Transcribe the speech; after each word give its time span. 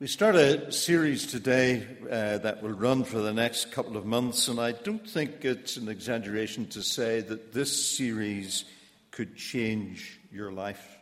We 0.00 0.06
start 0.06 0.36
a 0.36 0.70
series 0.70 1.26
today 1.26 1.84
uh, 2.04 2.38
that 2.38 2.62
will 2.62 2.70
run 2.70 3.02
for 3.02 3.18
the 3.18 3.32
next 3.32 3.72
couple 3.72 3.96
of 3.96 4.06
months, 4.06 4.46
and 4.46 4.60
I 4.60 4.70
don't 4.70 5.04
think 5.04 5.44
it's 5.44 5.76
an 5.76 5.88
exaggeration 5.88 6.68
to 6.68 6.84
say 6.84 7.20
that 7.22 7.52
this 7.52 7.96
series 7.96 8.64
could 9.10 9.36
change 9.36 10.20
your 10.30 10.52
life. 10.52 10.98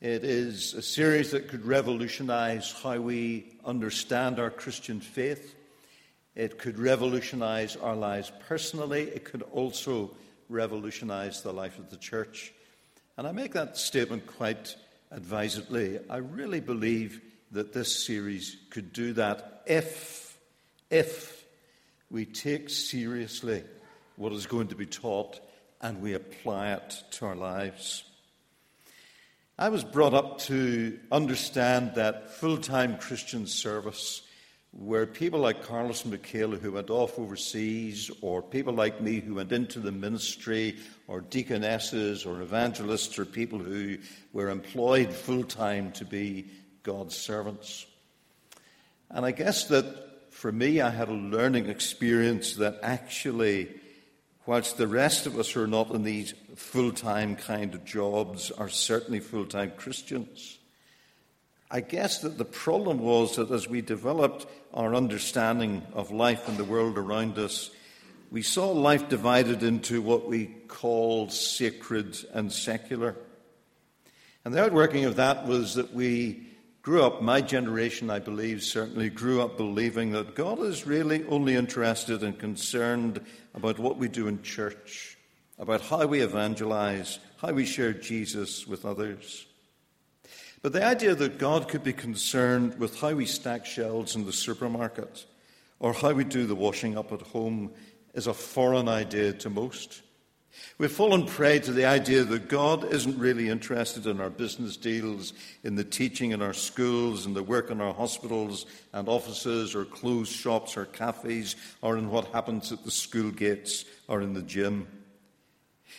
It 0.00 0.24
is 0.24 0.74
a 0.74 0.82
series 0.82 1.30
that 1.30 1.46
could 1.46 1.64
revolutionize 1.64 2.72
how 2.72 2.98
we 2.98 3.56
understand 3.64 4.40
our 4.40 4.50
Christian 4.50 4.98
faith. 4.98 5.54
It 6.34 6.58
could 6.58 6.76
revolutionize 6.76 7.76
our 7.76 7.94
lives 7.94 8.32
personally. 8.48 9.02
It 9.02 9.24
could 9.24 9.42
also 9.42 10.10
revolutionize 10.48 11.42
the 11.42 11.52
life 11.52 11.78
of 11.78 11.88
the 11.88 11.98
church. 11.98 12.52
And 13.16 13.28
I 13.28 13.30
make 13.30 13.52
that 13.52 13.76
statement 13.76 14.26
quite 14.26 14.74
advisedly. 15.12 16.00
I 16.10 16.16
really 16.16 16.58
believe 16.58 17.20
that 17.52 17.72
this 17.72 18.04
series 18.04 18.56
could 18.70 18.92
do 18.92 19.12
that 19.14 19.62
if, 19.66 20.38
if 20.90 21.44
we 22.10 22.24
take 22.24 22.70
seriously 22.70 23.64
what 24.16 24.32
is 24.32 24.46
going 24.46 24.68
to 24.68 24.74
be 24.74 24.86
taught 24.86 25.40
and 25.80 26.02
we 26.02 26.14
apply 26.14 26.72
it 26.72 27.02
to 27.10 27.26
our 27.26 27.36
lives. 27.36 28.04
I 29.58 29.68
was 29.68 29.84
brought 29.84 30.14
up 30.14 30.38
to 30.40 30.98
understand 31.12 31.94
that 31.96 32.30
full 32.30 32.56
time 32.56 32.96
Christian 32.96 33.46
service, 33.46 34.22
where 34.72 35.04
people 35.04 35.40
like 35.40 35.62
Carlos 35.62 36.06
Michaela 36.06 36.56
who 36.56 36.72
went 36.72 36.90
off 36.90 37.18
overseas, 37.18 38.10
or 38.22 38.40
people 38.40 38.72
like 38.72 39.00
me 39.00 39.20
who 39.20 39.34
went 39.34 39.52
into 39.52 39.80
the 39.80 39.92
ministry, 39.92 40.76
or 41.08 41.20
deaconesses, 41.20 42.24
or 42.24 42.40
evangelists, 42.40 43.18
or 43.18 43.24
people 43.26 43.58
who 43.58 43.98
were 44.32 44.48
employed 44.48 45.12
full 45.12 45.44
time 45.44 45.92
to 45.92 46.04
be 46.04 46.46
God's 46.82 47.16
servants. 47.16 47.86
And 49.10 49.26
I 49.26 49.32
guess 49.32 49.64
that 49.66 50.10
for 50.30 50.52
me, 50.52 50.80
I 50.80 50.90
had 50.90 51.08
a 51.08 51.12
learning 51.12 51.68
experience 51.68 52.54
that 52.54 52.78
actually, 52.82 53.68
whilst 54.46 54.78
the 54.78 54.86
rest 54.86 55.26
of 55.26 55.38
us 55.38 55.50
who 55.50 55.62
are 55.62 55.66
not 55.66 55.90
in 55.90 56.02
these 56.02 56.34
full 56.56 56.92
time 56.92 57.36
kind 57.36 57.74
of 57.74 57.84
jobs 57.84 58.50
are 58.50 58.68
certainly 58.68 59.20
full 59.20 59.44
time 59.44 59.72
Christians, 59.76 60.58
I 61.70 61.80
guess 61.80 62.20
that 62.20 62.38
the 62.38 62.44
problem 62.44 63.00
was 63.00 63.36
that 63.36 63.50
as 63.50 63.68
we 63.68 63.80
developed 63.80 64.46
our 64.72 64.94
understanding 64.94 65.82
of 65.92 66.10
life 66.10 66.48
and 66.48 66.56
the 66.56 66.64
world 66.64 66.96
around 66.96 67.38
us, 67.38 67.70
we 68.30 68.42
saw 68.42 68.70
life 68.70 69.08
divided 69.08 69.62
into 69.62 70.00
what 70.00 70.26
we 70.26 70.46
call 70.68 71.28
sacred 71.28 72.16
and 72.32 72.52
secular. 72.52 73.16
And 74.44 74.54
the 74.54 74.62
outworking 74.64 75.04
of 75.04 75.16
that 75.16 75.46
was 75.46 75.74
that 75.74 75.92
we 75.92 76.49
grew 76.82 77.02
up, 77.02 77.22
my 77.22 77.40
generation, 77.40 78.10
I 78.10 78.18
believe, 78.18 78.62
certainly 78.62 79.10
grew 79.10 79.42
up 79.42 79.56
believing 79.56 80.12
that 80.12 80.34
God 80.34 80.60
is 80.60 80.86
really 80.86 81.24
only 81.26 81.54
interested 81.54 82.22
and 82.22 82.38
concerned 82.38 83.20
about 83.54 83.78
what 83.78 83.98
we 83.98 84.08
do 84.08 84.28
in 84.28 84.42
church, 84.42 85.18
about 85.58 85.82
how 85.82 86.06
we 86.06 86.20
evangelize, 86.20 87.18
how 87.36 87.52
we 87.52 87.66
share 87.66 87.92
Jesus 87.92 88.66
with 88.66 88.84
others. 88.84 89.46
But 90.62 90.72
the 90.72 90.84
idea 90.84 91.14
that 91.14 91.38
God 91.38 91.68
could 91.68 91.82
be 91.82 91.92
concerned 91.92 92.78
with 92.78 93.00
how 93.00 93.14
we 93.14 93.26
stack 93.26 93.64
shelves 93.64 94.14
in 94.14 94.26
the 94.26 94.32
supermarket 94.32 95.24
or 95.78 95.94
how 95.94 96.12
we 96.12 96.24
do 96.24 96.46
the 96.46 96.54
washing 96.54 96.98
up 96.98 97.12
at 97.12 97.22
home 97.22 97.72
is 98.14 98.26
a 98.26 98.34
foreign 98.34 98.88
idea 98.88 99.32
to 99.32 99.50
most. 99.50 100.02
We've 100.78 100.90
fallen 100.90 101.26
prey 101.26 101.58
to 101.60 101.72
the 101.72 101.84
idea 101.84 102.24
that 102.24 102.48
God 102.48 102.92
isn't 102.92 103.18
really 103.18 103.48
interested 103.48 104.06
in 104.06 104.20
our 104.20 104.30
business 104.30 104.76
deals, 104.76 105.32
in 105.62 105.76
the 105.76 105.84
teaching 105.84 106.32
in 106.32 106.42
our 106.42 106.54
schools, 106.54 107.26
in 107.26 107.34
the 107.34 107.42
work 107.42 107.70
in 107.70 107.80
our 107.80 107.94
hospitals 107.94 108.66
and 108.92 109.08
offices, 109.08 109.74
or 109.74 109.84
closed 109.84 110.32
shops 110.32 110.76
or 110.76 110.86
cafes, 110.86 111.54
or 111.82 111.96
in 111.98 112.10
what 112.10 112.32
happens 112.32 112.72
at 112.72 112.84
the 112.84 112.90
school 112.90 113.30
gates 113.30 113.84
or 114.08 114.22
in 114.22 114.32
the 114.32 114.42
gym. 114.42 114.86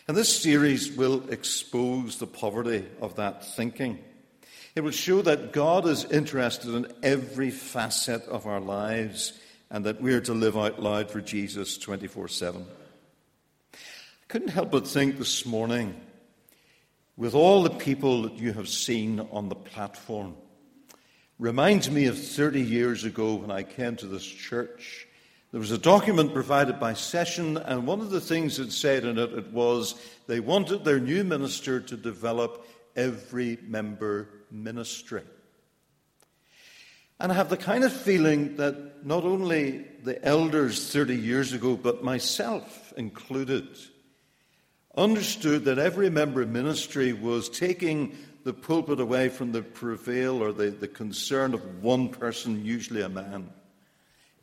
And 0.07 0.17
this 0.17 0.41
series 0.41 0.91
will 0.97 1.29
expose 1.29 2.17
the 2.17 2.27
poverty 2.27 2.85
of 3.01 3.15
that 3.15 3.45
thinking. 3.55 3.99
It 4.75 4.81
will 4.81 4.91
show 4.91 5.21
that 5.21 5.53
God 5.53 5.85
is 5.85 6.05
interested 6.05 6.73
in 6.73 6.91
every 7.03 7.51
facet 7.51 8.23
of 8.23 8.47
our 8.47 8.61
lives 8.61 9.33
and 9.69 9.85
that 9.85 10.01
we 10.01 10.13
are 10.13 10.21
to 10.21 10.33
live 10.33 10.57
out 10.57 10.81
loud 10.81 11.11
for 11.11 11.21
Jesus 11.21 11.77
24 11.77 12.27
7 12.29 12.65
couldn't 14.31 14.47
help 14.47 14.71
but 14.71 14.87
think 14.87 15.17
this 15.17 15.45
morning, 15.45 15.93
with 17.17 17.35
all 17.35 17.63
the 17.63 17.69
people 17.69 18.21
that 18.21 18.37
you 18.37 18.53
have 18.53 18.69
seen 18.69 19.19
on 19.19 19.49
the 19.49 19.55
platform, 19.55 20.37
reminds 21.37 21.91
me 21.91 22.05
of 22.05 22.17
30 22.17 22.61
years 22.61 23.03
ago 23.03 23.33
when 23.35 23.51
I 23.51 23.63
came 23.63 23.97
to 23.97 24.05
this 24.05 24.23
church. 24.23 25.05
There 25.51 25.59
was 25.59 25.71
a 25.71 25.77
document 25.77 26.33
provided 26.33 26.79
by 26.79 26.93
Session, 26.93 27.57
and 27.57 27.85
one 27.85 27.99
of 27.99 28.09
the 28.09 28.21
things 28.21 28.57
it 28.57 28.71
said 28.71 29.03
in 29.03 29.17
it, 29.17 29.33
it 29.33 29.51
was 29.51 29.95
they 30.27 30.39
wanted 30.39 30.85
their 30.85 31.01
new 31.01 31.25
minister 31.25 31.81
to 31.81 31.97
develop 31.97 32.65
every 32.95 33.57
member 33.67 34.29
ministry. 34.49 35.23
And 37.19 37.33
I 37.33 37.35
have 37.35 37.49
the 37.49 37.57
kind 37.57 37.83
of 37.83 37.91
feeling 37.91 38.55
that 38.55 39.05
not 39.05 39.25
only 39.25 39.85
the 40.05 40.23
elders 40.25 40.89
30 40.89 41.17
years 41.17 41.51
ago, 41.51 41.75
but 41.75 42.01
myself 42.01 42.93
included, 42.95 43.67
understood 44.95 45.65
that 45.65 45.79
every 45.79 46.09
member 46.09 46.41
of 46.41 46.49
ministry 46.49 47.13
was 47.13 47.49
taking 47.49 48.17
the 48.43 48.53
pulpit 48.53 48.99
away 48.99 49.29
from 49.29 49.51
the 49.51 49.61
prevail 49.61 50.41
or 50.41 50.51
the, 50.51 50.71
the 50.71 50.87
concern 50.87 51.53
of 51.53 51.83
one 51.83 52.09
person, 52.09 52.65
usually 52.65 53.01
a 53.01 53.09
man, 53.09 53.49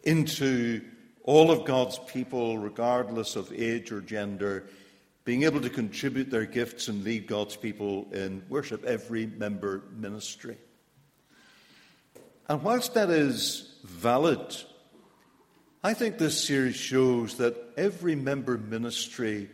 into 0.04 0.80
all 1.24 1.50
of 1.50 1.64
God's 1.64 1.98
people, 1.98 2.58
regardless 2.58 3.36
of 3.36 3.52
age 3.52 3.92
or 3.92 4.00
gender, 4.00 4.64
being 5.24 5.42
able 5.42 5.60
to 5.60 5.68
contribute 5.68 6.30
their 6.30 6.46
gifts 6.46 6.88
and 6.88 7.04
lead 7.04 7.26
God's 7.26 7.56
people 7.56 8.08
in 8.12 8.42
worship, 8.48 8.84
every 8.84 9.26
member 9.26 9.82
ministry. 9.94 10.56
And 12.48 12.62
whilst 12.62 12.94
that 12.94 13.10
is 13.10 13.74
valid, 13.84 14.56
I 15.84 15.92
think 15.92 16.16
this 16.16 16.42
series 16.42 16.76
shows 16.76 17.34
that 17.34 17.56
every 17.76 18.14
member 18.14 18.56
ministry 18.56 19.50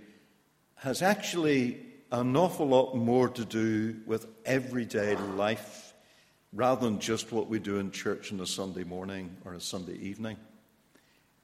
has 0.84 1.00
actually 1.00 1.80
an 2.12 2.36
awful 2.36 2.68
lot 2.68 2.94
more 2.94 3.30
to 3.30 3.42
do 3.46 3.96
with 4.04 4.26
everyday 4.44 5.16
life 5.16 5.94
rather 6.52 6.84
than 6.84 7.00
just 7.00 7.32
what 7.32 7.48
we 7.48 7.58
do 7.58 7.78
in 7.78 7.90
church 7.90 8.30
on 8.30 8.40
a 8.40 8.46
Sunday 8.46 8.84
morning 8.84 9.34
or 9.46 9.54
a 9.54 9.60
Sunday 9.62 9.94
evening. 9.94 10.36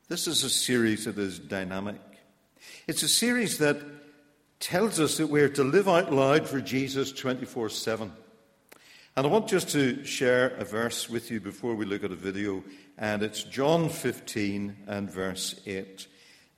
This 0.09 0.27
is 0.27 0.45
a 0.45 0.51
series 0.51 1.07
that 1.07 1.17
is 1.17 1.39
dynamic. 1.39 2.03
It's 2.87 3.03
a 3.03 3.09
series 3.09 3.57
that 3.59 3.79
tells 4.61 5.01
us 5.01 5.17
that 5.17 5.29
we're 5.29 5.49
to 5.49 5.65
live 5.65 5.89
out 5.89 6.13
loud 6.13 6.47
for 6.47 6.61
Jesus 6.61 7.11
24 7.11 7.71
7. 7.71 8.13
And 9.17 9.27
I 9.27 9.31
want 9.31 9.49
just 9.49 9.71
to 9.71 10.05
share 10.05 10.49
a 10.49 10.65
verse 10.65 11.09
with 11.09 11.31
you 11.31 11.41
before 11.41 11.75
we 11.75 11.87
look 11.87 12.05
at 12.05 12.13
a 12.13 12.15
video, 12.15 12.63
and 12.99 13.23
it's 13.23 13.43
John 13.43 13.89
15 13.89 14.77
and 14.87 15.11
verse 15.11 15.59
8. 15.65 16.07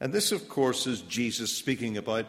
And 0.00 0.12
this, 0.12 0.32
of 0.32 0.48
course, 0.48 0.88
is 0.88 1.02
Jesus 1.02 1.56
speaking 1.56 1.96
about 1.96 2.26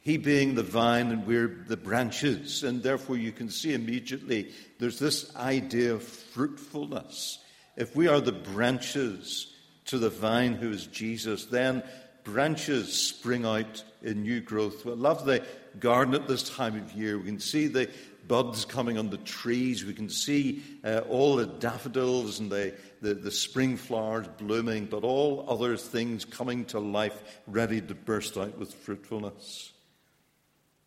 he 0.00 0.16
being 0.16 0.54
the 0.54 0.62
vine 0.62 1.10
and 1.10 1.26
we're 1.26 1.64
the 1.68 1.76
branches. 1.76 2.64
And 2.64 2.82
therefore, 2.82 3.16
you 3.16 3.32
can 3.32 3.50
see 3.50 3.74
immediately 3.74 4.50
there's 4.78 4.98
this 4.98 5.34
idea 5.36 5.94
of 5.94 6.02
fruitfulness. 6.02 7.38
If 7.76 7.94
we 7.94 8.08
are 8.08 8.20
the 8.20 8.32
branches 8.32 9.54
to 9.86 9.98
the 9.98 10.10
vine 10.10 10.54
who 10.54 10.70
is 10.70 10.86
Jesus, 10.86 11.46
then 11.46 11.82
branches 12.24 12.92
spring 12.92 13.44
out 13.44 13.82
in 14.02 14.22
new 14.22 14.40
growth. 14.40 14.86
I 14.86 14.90
love 14.90 15.24
the 15.24 15.44
garden 15.78 16.14
at 16.14 16.28
this 16.28 16.48
time 16.48 16.76
of 16.76 16.92
year. 16.92 17.18
We 17.18 17.24
can 17.24 17.40
see 17.40 17.66
the 17.66 17.90
buds 18.26 18.64
coming 18.64 18.98
on 18.98 19.10
the 19.10 19.18
trees. 19.18 19.84
We 19.84 19.94
can 19.94 20.08
see 20.08 20.62
uh, 20.84 21.00
all 21.08 21.36
the 21.36 21.46
daffodils 21.46 22.40
and 22.40 22.50
the, 22.50 22.74
the, 23.00 23.14
the 23.14 23.30
spring 23.30 23.76
flowers 23.76 24.28
blooming, 24.38 24.86
but 24.86 25.04
all 25.04 25.44
other 25.48 25.76
things 25.76 26.24
coming 26.24 26.64
to 26.66 26.78
life, 26.78 27.22
ready 27.46 27.80
to 27.80 27.94
burst 27.94 28.36
out 28.36 28.56
with 28.58 28.72
fruitfulness. 28.72 29.72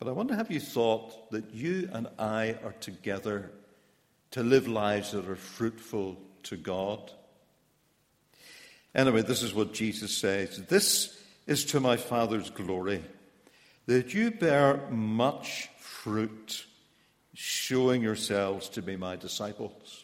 But 0.04 0.10
I 0.10 0.16
wonder 0.16 0.36
have 0.36 0.52
you 0.52 0.60
thought 0.60 1.32
that 1.32 1.54
you 1.54 1.90
and 1.94 2.10
I 2.20 2.58
are 2.66 2.76
together 2.82 3.52
to 4.32 4.44
live 4.44 4.68
lives 4.68 5.14
that 5.14 5.30
are 5.30 5.38
fruitful 5.38 6.18
to 6.44 6.58
God? 6.58 7.10
Anyway, 8.94 9.22
this 9.22 9.42
is 9.42 9.54
what 9.54 9.74
Jesus 9.74 10.18
says 10.18 10.62
This 10.68 11.18
is 11.48 11.64
to 11.68 11.80
my 11.80 11.96
Father's 11.96 12.50
glory, 12.50 13.02
that 13.86 14.14
you 14.14 14.32
bear 14.32 14.90
much 14.90 15.70
fruit, 15.78 16.66
showing 17.34 18.02
yourselves 18.02 18.68
to 18.70 18.82
be 18.82 18.98
my 18.98 19.16
disciples. 19.16 20.04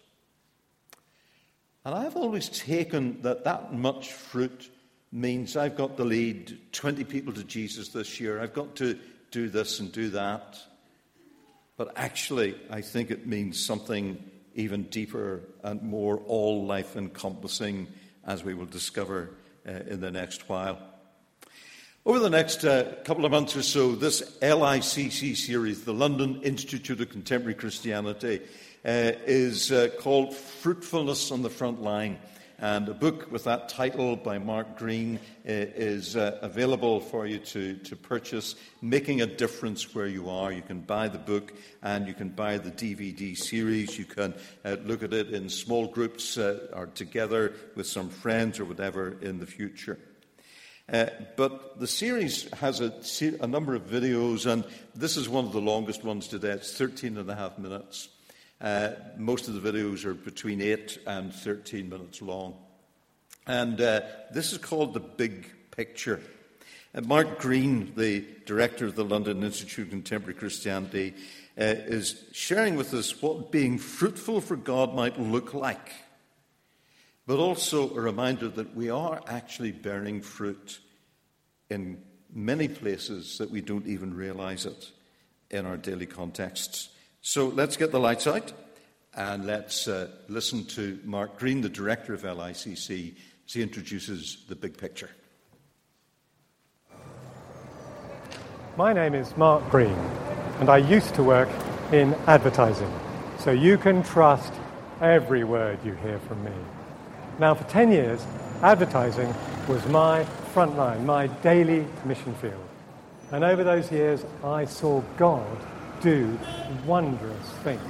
And 1.83 1.93
I've 1.93 2.15
always 2.15 2.47
taken 2.47 3.21
that 3.23 3.43
that 3.43 3.73
much 3.73 4.13
fruit 4.13 4.71
means 5.11 5.57
I've 5.57 5.75
got 5.75 5.97
to 5.97 6.05
lead 6.05 6.57
20 6.71 7.03
people 7.03 7.33
to 7.33 7.43
Jesus 7.43 7.89
this 7.89 8.21
year. 8.21 8.39
I've 8.39 8.53
got 8.53 8.77
to 8.77 8.97
do 9.31 9.49
this 9.49 9.79
and 9.79 9.91
do 9.91 10.09
that. 10.09 10.57
But 11.77 11.93
actually, 11.95 12.55
I 12.69 12.81
think 12.81 13.11
it 13.11 13.25
means 13.25 13.63
something 13.63 14.23
even 14.55 14.83
deeper 14.83 15.41
and 15.63 15.81
more 15.81 16.17
all 16.17 16.65
life 16.65 16.97
encompassing, 16.97 17.87
as 18.25 18.43
we 18.43 18.53
will 18.53 18.65
discover 18.65 19.31
uh, 19.67 19.71
in 19.87 20.01
the 20.01 20.11
next 20.11 20.49
while. 20.49 20.79
Over 22.05 22.19
the 22.19 22.29
next 22.29 22.65
uh, 22.65 22.95
couple 23.03 23.25
of 23.25 23.31
months 23.31 23.55
or 23.55 23.61
so, 23.61 23.93
this 23.93 24.21
LICC 24.41 25.35
series, 25.35 25.83
the 25.83 25.93
London 25.93 26.41
Institute 26.41 26.99
of 27.01 27.09
Contemporary 27.09 27.55
Christianity, 27.55 28.41
uh, 28.85 29.11
is 29.25 29.71
uh, 29.71 29.89
called 29.99 30.35
Fruitfulness 30.35 31.31
on 31.31 31.41
the 31.41 31.49
Front 31.49 31.81
Line. 31.81 32.17
And 32.61 32.89
a 32.89 32.93
book 32.93 33.31
with 33.31 33.45
that 33.45 33.69
title 33.69 34.17
by 34.17 34.37
Mark 34.37 34.77
Greene 34.77 35.17
uh, 35.17 35.19
is 35.45 36.17
uh, 36.17 36.39
available 36.41 36.99
for 36.99 37.25
you 37.25 37.39
to, 37.39 37.77
to 37.77 37.95
purchase, 37.95 38.55
Making 38.81 39.21
a 39.21 39.25
Difference 39.25 39.95
Where 39.95 40.07
You 40.07 40.29
Are. 40.29 40.51
You 40.51 40.61
can 40.61 40.81
buy 40.81 41.07
the 41.07 41.19
book 41.19 41.53
and 41.81 42.05
you 42.05 42.13
can 42.13 42.27
buy 42.27 42.57
the 42.57 42.71
DVD 42.71 43.37
series. 43.37 43.97
You 43.97 44.03
can 44.03 44.33
uh, 44.65 44.75
look 44.83 45.03
at 45.03 45.13
it 45.13 45.31
in 45.31 45.47
small 45.47 45.87
groups 45.87 46.37
or 46.37 46.89
together 46.95 47.53
with 47.75 47.87
some 47.87 48.09
friends 48.09 48.59
or 48.59 48.65
whatever 48.65 49.17
in 49.21 49.39
the 49.39 49.45
future. 49.47 49.97
Uh, 50.91 51.05
but 51.37 51.79
the 51.79 51.87
series 51.87 52.51
has 52.55 52.81
a, 52.81 52.91
a 53.41 53.47
number 53.47 53.73
of 53.73 53.83
videos, 53.83 54.51
and 54.51 54.65
this 54.95 55.15
is 55.15 55.29
one 55.29 55.45
of 55.45 55.53
the 55.53 55.61
longest 55.61 56.03
ones 56.03 56.27
today. 56.27 56.51
It's 56.51 56.75
13 56.75 57.17
and 57.17 57.29
a 57.29 57.35
half 57.35 57.57
minutes. 57.57 58.09
Uh, 58.61 58.91
most 59.17 59.47
of 59.47 59.53
the 59.53 59.71
videos 59.71 60.03
are 60.03 60.13
between 60.13 60.61
8 60.61 60.99
and 61.07 61.33
13 61.33 61.87
minutes 61.87 62.21
long. 62.21 62.55
And 63.47 63.79
uh, 63.79 64.01
this 64.33 64.51
is 64.51 64.57
called 64.57 64.93
The 64.93 64.99
Big 64.99 65.49
Picture. 65.71 66.21
Mark 67.05 67.39
Greene, 67.39 67.93
the 67.95 68.25
director 68.45 68.85
of 68.85 68.95
the 68.95 69.05
London 69.05 69.43
Institute 69.43 69.87
of 69.87 69.91
Contemporary 69.91 70.33
Christianity, 70.33 71.13
uh, 71.57 71.63
is 71.63 72.25
sharing 72.31 72.75
with 72.75 72.93
us 72.93 73.21
what 73.21 73.51
being 73.51 73.77
fruitful 73.77 74.41
for 74.41 74.55
God 74.55 74.93
might 74.93 75.19
look 75.19 75.53
like, 75.53 75.91
but 77.27 77.37
also 77.37 77.95
a 77.95 78.01
reminder 78.01 78.49
that 78.49 78.75
we 78.75 78.89
are 78.89 79.21
actually 79.27 79.71
bearing 79.71 80.21
fruit 80.21 80.79
in 81.69 82.01
many 82.33 82.67
places 82.67 83.37
that 83.37 83.51
we 83.51 83.61
don't 83.61 83.87
even 83.87 84.13
realize 84.13 84.65
it 84.65 84.91
in 85.49 85.65
our 85.65 85.77
daily 85.77 86.05
contexts. 86.05 86.89
So 87.29 87.45
let's 87.49 87.77
get 87.77 87.91
the 87.91 87.99
lights 87.99 88.25
out 88.25 88.51
and 89.13 89.45
let's 89.45 89.87
uh, 89.87 90.07
listen 90.29 90.65
to 90.69 90.99
Mark 91.03 91.37
Greene, 91.37 91.61
the 91.61 91.69
director 91.69 92.15
of 92.15 92.23
LICC, 92.23 93.15
as 93.45 93.53
he 93.53 93.61
introduces 93.61 94.45
the 94.49 94.55
big 94.55 94.75
picture. 94.75 95.11
My 98.77 98.93
name 98.93 99.13
is 99.13 99.37
Mark 99.37 99.69
Greene, 99.69 99.93
and 100.59 100.71
I 100.71 100.77
used 100.77 101.13
to 101.13 101.23
work 101.23 101.49
in 101.91 102.15
advertising, 102.25 102.91
so 103.37 103.51
you 103.51 103.77
can 103.77 104.01
trust 104.01 104.51
every 104.99 105.43
word 105.43 105.77
you 105.85 105.93
hear 105.93 106.17
from 106.21 106.43
me. 106.43 106.57
Now, 107.37 107.53
for 107.53 107.63
10 107.65 107.91
years, 107.91 108.25
advertising 108.63 109.31
was 109.67 109.85
my 109.89 110.23
front 110.55 110.75
line, 110.77 111.05
my 111.05 111.27
daily 111.43 111.85
mission 112.05 112.33
field. 112.33 112.67
And 113.31 113.43
over 113.43 113.63
those 113.63 113.91
years, 113.91 114.25
I 114.43 114.65
saw 114.65 115.01
God 115.17 115.59
do 116.01 116.37
wondrous 116.85 117.49
things. 117.63 117.81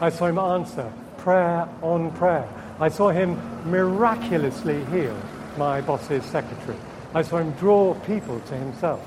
I 0.00 0.10
saw 0.10 0.26
him 0.26 0.38
answer 0.38 0.92
prayer 1.18 1.68
on 1.82 2.10
prayer. 2.12 2.48
I 2.80 2.88
saw 2.88 3.10
him 3.10 3.38
miraculously 3.70 4.84
heal 4.86 5.16
my 5.56 5.80
boss's 5.80 6.24
secretary. 6.24 6.76
I 7.14 7.22
saw 7.22 7.38
him 7.38 7.52
draw 7.52 7.94
people 8.06 8.40
to 8.40 8.54
himself, 8.54 9.00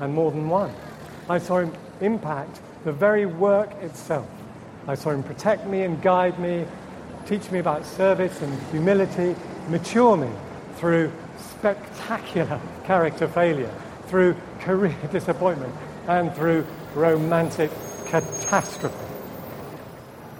and 0.00 0.12
more 0.14 0.30
than 0.30 0.48
one. 0.48 0.72
I 1.28 1.38
saw 1.38 1.58
him 1.58 1.72
impact 2.00 2.60
the 2.84 2.92
very 2.92 3.26
work 3.26 3.72
itself. 3.82 4.28
I 4.86 4.94
saw 4.94 5.10
him 5.10 5.22
protect 5.22 5.66
me 5.66 5.82
and 5.82 6.00
guide 6.02 6.38
me, 6.38 6.66
teach 7.26 7.50
me 7.50 7.58
about 7.58 7.86
service 7.86 8.40
and 8.42 8.60
humility, 8.70 9.34
mature 9.68 10.16
me 10.16 10.30
through 10.76 11.10
spectacular 11.38 12.60
character 12.84 13.26
failure, 13.26 13.74
through 14.08 14.36
career 14.60 14.96
disappointment, 15.10 15.74
and 16.06 16.34
through 16.34 16.66
romantic 16.94 17.70
catastrophe. 18.06 18.96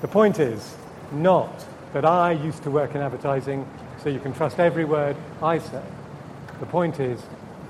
The 0.00 0.08
point 0.08 0.38
is 0.38 0.74
not 1.12 1.64
that 1.92 2.04
I 2.04 2.32
used 2.32 2.62
to 2.64 2.70
work 2.70 2.94
in 2.94 3.00
advertising, 3.00 3.66
so 4.02 4.08
you 4.08 4.20
can 4.20 4.34
trust 4.34 4.58
every 4.58 4.84
word 4.84 5.16
I 5.42 5.58
say. 5.58 5.82
The 6.60 6.66
point 6.66 7.00
is, 7.00 7.22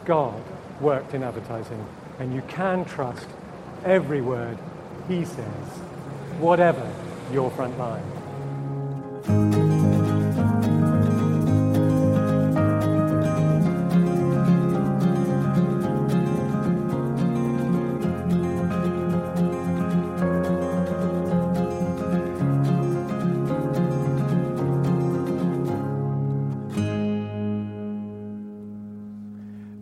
God 0.04 0.40
worked 0.80 1.14
in 1.14 1.22
advertising, 1.22 1.84
and 2.18 2.34
you 2.34 2.42
can 2.48 2.84
trust 2.84 3.26
every 3.84 4.20
word 4.20 4.58
He 5.08 5.24
says, 5.24 5.66
whatever 6.38 6.90
your 7.32 7.50
front 7.50 7.78
line. 7.78 9.73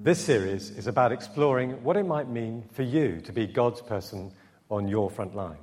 This 0.02 0.18
series 0.18 0.70
is 0.70 0.88
about 0.88 1.12
exploring 1.12 1.80
what 1.84 1.96
it 1.96 2.02
might 2.02 2.28
mean 2.28 2.64
for 2.72 2.82
you 2.82 3.20
to 3.20 3.32
be 3.32 3.46
God's 3.46 3.80
person 3.80 4.32
on 4.68 4.88
your 4.88 5.08
front 5.08 5.36
line, 5.36 5.60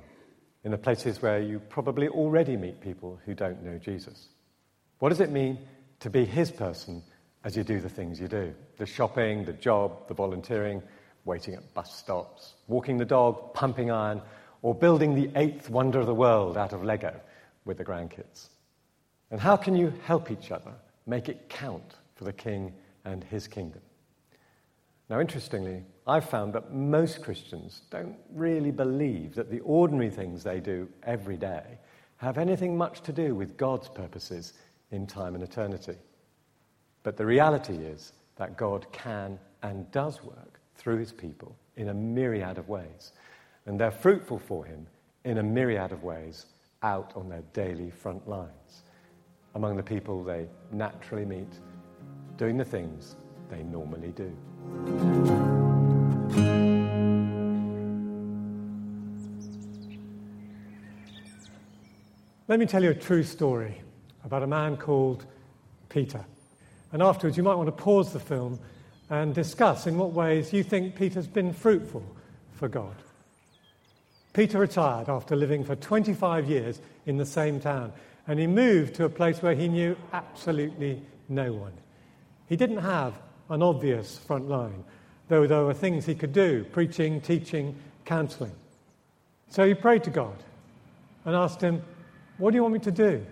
in 0.64 0.70
the 0.70 0.78
places 0.78 1.20
where 1.20 1.42
you 1.42 1.58
probably 1.58 2.08
already 2.08 2.56
meet 2.56 2.80
people 2.80 3.20
who 3.26 3.34
don't 3.34 3.62
know 3.62 3.76
Jesus. 3.76 4.28
What 4.98 5.10
does 5.10 5.20
it 5.20 5.30
mean 5.30 5.58
to 5.98 6.08
be 6.08 6.24
His 6.24 6.50
person 6.50 7.02
as 7.44 7.54
you 7.54 7.64
do 7.64 7.80
the 7.80 7.90
things 7.90 8.18
you 8.18 8.28
do? 8.28 8.54
The 8.78 8.86
shopping, 8.86 9.44
the 9.44 9.52
job, 9.52 10.08
the 10.08 10.14
volunteering, 10.14 10.82
waiting 11.26 11.52
at 11.52 11.74
bus 11.74 11.94
stops, 11.94 12.54
walking 12.66 12.96
the 12.96 13.04
dog, 13.04 13.52
pumping 13.52 13.90
iron, 13.90 14.22
or 14.62 14.74
building 14.74 15.14
the 15.14 15.30
eighth 15.38 15.68
wonder 15.68 16.00
of 16.00 16.06
the 16.06 16.14
world 16.14 16.56
out 16.56 16.72
of 16.72 16.82
Lego 16.82 17.14
with 17.66 17.76
the 17.76 17.84
grandkids. 17.84 18.48
And 19.30 19.38
how 19.38 19.58
can 19.58 19.76
you 19.76 19.92
help 20.06 20.30
each 20.30 20.50
other 20.50 20.72
make 21.04 21.28
it 21.28 21.50
count 21.50 21.96
for 22.14 22.24
the 22.24 22.32
King 22.32 22.72
and 23.04 23.22
His 23.22 23.46
kingdom? 23.46 23.82
Now, 25.10 25.18
interestingly, 25.18 25.82
I've 26.06 26.30
found 26.30 26.52
that 26.52 26.72
most 26.72 27.20
Christians 27.20 27.82
don't 27.90 28.16
really 28.32 28.70
believe 28.70 29.34
that 29.34 29.50
the 29.50 29.58
ordinary 29.60 30.08
things 30.08 30.44
they 30.44 30.60
do 30.60 30.88
every 31.02 31.36
day 31.36 31.64
have 32.18 32.38
anything 32.38 32.78
much 32.78 33.00
to 33.02 33.12
do 33.12 33.34
with 33.34 33.56
God's 33.56 33.88
purposes 33.88 34.52
in 34.92 35.08
time 35.08 35.34
and 35.34 35.42
eternity. 35.42 35.96
But 37.02 37.16
the 37.16 37.26
reality 37.26 37.74
is 37.74 38.12
that 38.36 38.56
God 38.56 38.86
can 38.92 39.40
and 39.64 39.90
does 39.90 40.22
work 40.22 40.60
through 40.76 40.98
his 40.98 41.12
people 41.12 41.56
in 41.76 41.88
a 41.88 41.94
myriad 41.94 42.56
of 42.56 42.68
ways, 42.68 43.12
and 43.66 43.80
they're 43.80 43.90
fruitful 43.90 44.38
for 44.38 44.64
him 44.64 44.86
in 45.24 45.38
a 45.38 45.42
myriad 45.42 45.90
of 45.90 46.04
ways 46.04 46.46
out 46.84 47.12
on 47.16 47.28
their 47.28 47.42
daily 47.52 47.90
front 47.90 48.28
lines, 48.28 48.84
among 49.56 49.76
the 49.76 49.82
people 49.82 50.22
they 50.22 50.46
naturally 50.70 51.24
meet, 51.24 51.58
doing 52.36 52.56
the 52.56 52.64
things 52.64 53.16
they 53.50 53.64
normally 53.64 54.12
do. 54.12 54.32
Let 62.50 62.58
me 62.58 62.66
tell 62.66 62.82
you 62.82 62.90
a 62.90 62.94
true 62.94 63.22
story 63.22 63.80
about 64.24 64.42
a 64.42 64.46
man 64.48 64.76
called 64.76 65.24
Peter. 65.88 66.24
And 66.90 67.00
afterwards, 67.00 67.36
you 67.36 67.44
might 67.44 67.54
want 67.54 67.68
to 67.68 67.72
pause 67.72 68.12
the 68.12 68.18
film 68.18 68.58
and 69.08 69.32
discuss 69.32 69.86
in 69.86 69.96
what 69.96 70.10
ways 70.10 70.52
you 70.52 70.64
think 70.64 70.96
Peter's 70.96 71.28
been 71.28 71.52
fruitful 71.52 72.04
for 72.54 72.66
God. 72.66 72.96
Peter 74.32 74.58
retired 74.58 75.08
after 75.08 75.36
living 75.36 75.62
for 75.62 75.76
25 75.76 76.50
years 76.50 76.80
in 77.06 77.16
the 77.16 77.24
same 77.24 77.60
town, 77.60 77.92
and 78.26 78.40
he 78.40 78.48
moved 78.48 78.96
to 78.96 79.04
a 79.04 79.08
place 79.08 79.42
where 79.42 79.54
he 79.54 79.68
knew 79.68 79.96
absolutely 80.12 81.00
no 81.28 81.52
one. 81.52 81.74
He 82.48 82.56
didn't 82.56 82.78
have 82.78 83.14
an 83.50 83.62
obvious 83.62 84.16
front 84.16 84.48
line, 84.48 84.84
though 85.28 85.46
there 85.46 85.64
were 85.64 85.74
things 85.74 86.06
he 86.06 86.14
could 86.14 86.32
do 86.32 86.64
preaching, 86.72 87.20
teaching, 87.20 87.76
counseling. 88.04 88.52
So 89.48 89.66
he 89.66 89.74
prayed 89.74 90.04
to 90.04 90.10
God 90.10 90.36
and 91.24 91.36
asked 91.36 91.60
him, 91.60 91.82
What 92.38 92.52
do 92.52 92.56
you 92.56 92.62
want 92.62 92.74
me 92.74 92.80
to 92.80 92.90
do? 92.90 93.26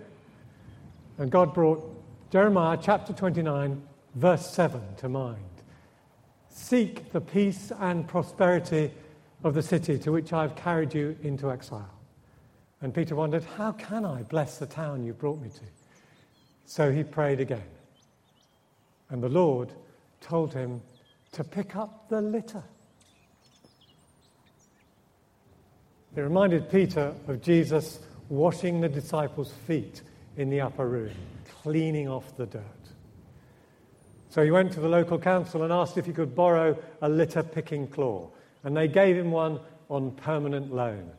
And 1.17 1.31
God 1.31 1.53
brought 1.53 1.83
Jeremiah 2.31 2.77
chapter 2.79 3.13
29, 3.13 3.81
verse 4.15 4.49
7 4.51 4.81
to 4.97 5.09
mind. 5.09 5.37
Seek 6.49 7.11
the 7.11 7.21
peace 7.21 7.71
and 7.79 8.07
prosperity 8.07 8.91
of 9.43 9.53
the 9.53 9.63
city 9.63 9.97
to 9.99 10.11
which 10.11 10.33
I 10.33 10.41
have 10.41 10.55
carried 10.55 10.93
you 10.93 11.17
into 11.23 11.49
exile. 11.49 11.89
And 12.81 12.93
Peter 12.93 13.15
wondered, 13.15 13.43
How 13.57 13.71
can 13.71 14.05
I 14.05 14.23
bless 14.23 14.57
the 14.57 14.65
town 14.65 15.03
you 15.03 15.13
brought 15.13 15.41
me 15.41 15.49
to? 15.49 15.61
So 16.65 16.91
he 16.91 17.03
prayed 17.03 17.39
again. 17.39 17.63
And 19.09 19.23
the 19.23 19.29
Lord 19.29 19.71
told 20.21 20.53
him 20.53 20.81
to 21.31 21.43
pick 21.43 21.75
up 21.75 22.09
the 22.09 22.21
litter. 22.21 22.63
It 26.15 26.21
reminded 26.21 26.69
Peter 26.69 27.13
of 27.27 27.41
Jesus 27.41 27.99
washing 28.29 28.81
the 28.81 28.89
disciples' 28.89 29.53
feet 29.67 30.01
in 30.37 30.49
the 30.49 30.61
upper 30.61 30.87
room, 30.87 31.15
cleaning 31.61 32.07
off 32.07 32.35
the 32.35 32.45
dirt. 32.45 32.63
So 34.29 34.43
he 34.43 34.51
went 34.51 34.71
to 34.73 34.79
the 34.79 34.89
local 34.89 35.17
council 35.17 35.63
and 35.63 35.73
asked 35.73 35.97
if 35.97 36.05
he 36.05 36.13
could 36.13 36.35
borrow 36.35 36.77
a 37.01 37.09
litter 37.09 37.43
picking 37.43 37.87
claw, 37.87 38.29
and 38.63 38.75
they 38.75 38.87
gave 38.87 39.15
him 39.15 39.31
one 39.31 39.59
on 39.89 40.11
permanent 40.11 40.73
loan. 40.73 41.11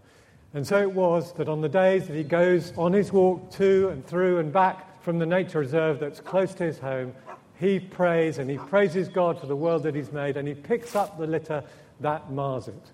And 0.55 0.67
so 0.67 0.81
it 0.81 0.93
was 0.93 1.33
that 1.35 1.49
on 1.49 1.61
the 1.61 1.69
days 1.69 2.07
that 2.07 2.17
he 2.17 2.25
goes 2.25 2.73
on 2.77 2.93
his 2.93 3.13
walk 3.13 3.51
to 3.53 3.89
and 3.89 4.05
through 4.07 4.39
and 4.39 4.53
back 4.53 5.03
from 5.03 5.19
the 5.19 5.27
nature 5.27 5.61
reserve 5.61 6.01
that's 6.01 6.21
close 6.21 6.55
to 6.55 6.65
his 6.65 6.79
home, 6.79 7.15
he 7.61 7.79
prays 7.79 8.39
and 8.39 8.49
he 8.49 8.57
praises 8.57 9.09
God 9.09 9.39
for 9.39 9.47
the 9.47 9.55
world 9.55 9.83
that 9.83 9.95
he's 9.95 10.11
made 10.11 10.39
and 10.39 10.49
he 10.49 10.55
picks 10.55 10.97
up 10.97 11.19
the 11.19 11.27
litter 11.27 11.63
that 12.01 12.33
mars 12.33 12.69
it. 12.69 12.91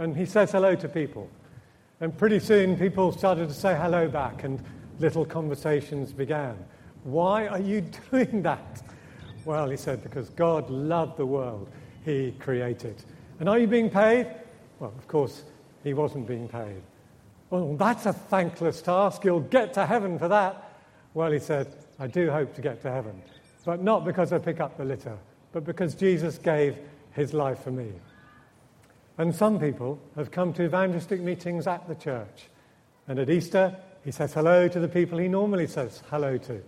And 0.00 0.16
he 0.16 0.26
says 0.26 0.50
hello 0.50 0.74
to 0.74 0.88
people. 0.88 1.30
And 2.00 2.16
pretty 2.18 2.40
soon 2.40 2.76
people 2.76 3.12
started 3.12 3.46
to 3.46 3.54
say 3.54 3.76
hello 3.76 4.08
back 4.08 4.42
and 4.42 4.60
little 4.98 5.24
conversations 5.24 6.12
began. 6.12 6.56
Why 7.04 7.46
are 7.46 7.60
you 7.60 7.80
doing 8.10 8.42
that? 8.42 8.82
Well, 9.44 9.70
he 9.70 9.76
said, 9.76 10.02
because 10.02 10.30
God 10.30 10.68
loved 10.68 11.16
the 11.16 11.26
world 11.26 11.70
he 12.04 12.32
created. 12.40 13.04
And 13.38 13.48
are 13.48 13.58
you 13.58 13.68
being 13.68 13.88
paid? 13.88 14.26
Well, 14.80 14.92
of 14.98 15.06
course, 15.06 15.44
he 15.84 15.94
wasn't 15.94 16.26
being 16.26 16.48
paid. 16.48 16.82
Well, 17.50 17.76
that's 17.76 18.06
a 18.06 18.12
thankless 18.12 18.82
task. 18.82 19.24
You'll 19.24 19.40
get 19.40 19.72
to 19.74 19.86
heaven 19.86 20.18
for 20.18 20.26
that. 20.26 20.72
Well, 21.14 21.30
he 21.30 21.38
said, 21.38 21.72
I 22.00 22.08
do 22.08 22.32
hope 22.32 22.52
to 22.54 22.60
get 22.60 22.82
to 22.82 22.90
heaven 22.90 23.22
but 23.64 23.82
not 23.82 24.04
because 24.04 24.32
I 24.32 24.38
pick 24.38 24.60
up 24.60 24.76
the 24.76 24.84
litter, 24.84 25.16
but 25.52 25.64
because 25.64 25.94
Jesus 25.94 26.38
gave 26.38 26.76
his 27.12 27.32
life 27.32 27.62
for 27.62 27.70
me. 27.70 27.92
And 29.18 29.34
some 29.34 29.60
people 29.60 30.00
have 30.16 30.30
come 30.30 30.52
to 30.54 30.64
evangelistic 30.64 31.20
meetings 31.20 31.66
at 31.66 31.86
the 31.86 31.94
church. 31.94 32.48
And 33.06 33.18
at 33.18 33.30
Easter, 33.30 33.76
he 34.04 34.10
says 34.10 34.32
hello 34.32 34.68
to 34.68 34.80
the 34.80 34.88
people 34.88 35.18
he 35.18 35.28
normally 35.28 35.66
says 35.66 36.02
hello 36.10 36.38
to. 36.38 36.62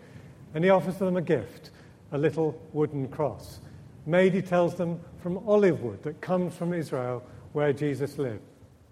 And 0.55 0.63
he 0.63 0.71
offers 0.71 0.97
them 0.97 1.17
a 1.17 1.23
gift, 1.23 1.71
a 2.13 2.19
little 2.19 2.61
wooden 2.73 3.09
cross, 3.09 3.61
made, 4.07 4.35
he 4.35 4.43
tells 4.43 4.75
them, 4.75 5.01
from 5.23 5.39
olive 5.49 5.81
wood 5.83 6.03
that 6.03 6.21
comes 6.21 6.55
from 6.55 6.75
Israel 6.75 7.25
where 7.53 7.73
Jesus 7.73 8.19
lived. 8.19 8.43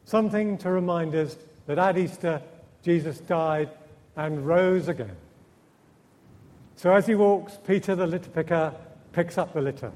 Something 0.04 0.56
to 0.58 0.70
remind 0.70 1.14
us 1.14 1.36
that 1.66 1.78
at 1.78 1.98
Easter, 1.98 2.42
Jesus 2.82 3.18
died 3.20 3.68
and 4.16 4.46
rose 4.46 4.88
again. 4.88 5.16
So 6.82 6.92
as 6.92 7.06
he 7.06 7.14
walks, 7.14 7.60
Peter 7.64 7.94
the 7.94 8.08
litter 8.08 8.30
picker 8.30 8.74
picks 9.12 9.38
up 9.38 9.54
the 9.54 9.60
litter. 9.60 9.92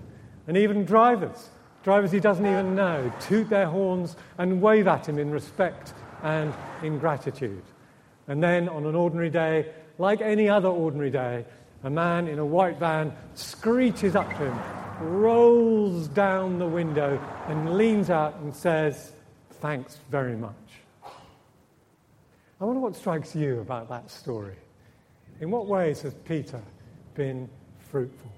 And 0.47 0.57
even 0.57 0.85
drivers, 0.85 1.51
drivers 1.83 2.13
he 2.13 2.21
doesn't 2.21 2.47
even 2.47 2.77
know, 2.77 3.13
toot 3.21 3.49
their 3.49 3.67
horns 3.67 4.15
and 4.39 4.63
wave 4.63 4.87
at 4.87 5.09
him 5.09 5.19
in 5.19 5.33
respect 5.33 5.95
and 6.23 6.55
in 6.85 7.01
gratitude. 7.01 7.65
And 8.29 8.41
then 8.41 8.69
on 8.69 8.87
an 8.87 8.95
ordinary 8.95 9.31
day, 9.31 9.73
like 9.99 10.21
any 10.21 10.49
other 10.49 10.69
ordinary 10.69 11.11
day, 11.11 11.45
a 11.83 11.91
man 11.91 12.29
in 12.29 12.39
a 12.39 12.47
white 12.47 12.79
van 12.79 13.13
screeches 13.35 14.15
up 14.15 14.29
to 14.29 14.49
him, 14.49 14.59
rolls 15.01 16.07
down 16.07 16.61
the 16.61 16.69
window, 16.69 17.21
and 17.49 17.77
leans 17.77 18.11
out 18.11 18.37
and 18.37 18.55
says, 18.55 19.11
Thanks 19.61 19.99
very 20.09 20.37
much. 20.37 20.55
I 22.61 22.65
wonder 22.65 22.81
what 22.81 22.95
strikes 22.95 23.35
you 23.35 23.59
about 23.59 23.89
that 23.89 24.09
story. 24.09 24.55
In 25.41 25.51
what 25.51 25.67
ways 25.67 26.03
has 26.03 26.15
Peter 26.25 26.63
been 27.17 27.49
fruitful. 27.91 28.31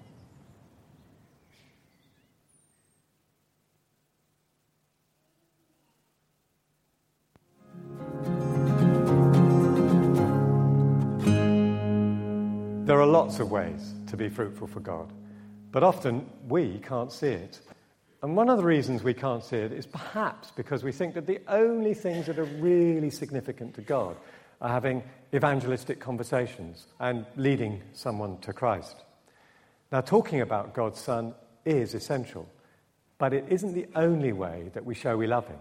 There 12.84 13.00
are 13.00 13.06
lots 13.06 13.40
of 13.40 13.50
ways 13.50 13.94
to 14.06 14.16
be 14.16 14.28
fruitful 14.28 14.68
for 14.68 14.78
God, 14.78 15.12
but 15.72 15.82
often 15.82 16.30
we 16.48 16.78
can't 16.78 17.10
see 17.10 17.26
it. 17.26 17.60
And 18.22 18.36
one 18.36 18.48
of 18.48 18.58
the 18.58 18.64
reasons 18.64 19.04
we 19.04 19.14
can't 19.14 19.44
see 19.44 19.56
it 19.56 19.72
is 19.72 19.86
perhaps 19.86 20.50
because 20.50 20.82
we 20.82 20.90
think 20.90 21.14
that 21.14 21.26
the 21.26 21.40
only 21.46 21.94
things 21.94 22.26
that 22.26 22.38
are 22.38 22.44
really 22.44 23.10
significant 23.10 23.74
to 23.74 23.80
God 23.80 24.16
are 24.60 24.70
having 24.70 25.04
evangelistic 25.32 26.00
conversations 26.00 26.88
and 26.98 27.26
leading 27.36 27.80
someone 27.92 28.38
to 28.38 28.52
Christ. 28.52 28.96
Now, 29.92 30.00
talking 30.00 30.40
about 30.40 30.74
God's 30.74 31.00
Son 31.00 31.34
is 31.64 31.94
essential, 31.94 32.48
but 33.18 33.32
it 33.32 33.44
isn't 33.48 33.74
the 33.74 33.86
only 33.94 34.32
way 34.32 34.70
that 34.74 34.84
we 34.84 34.94
show 34.94 35.16
we 35.16 35.28
love 35.28 35.46
Him. 35.46 35.58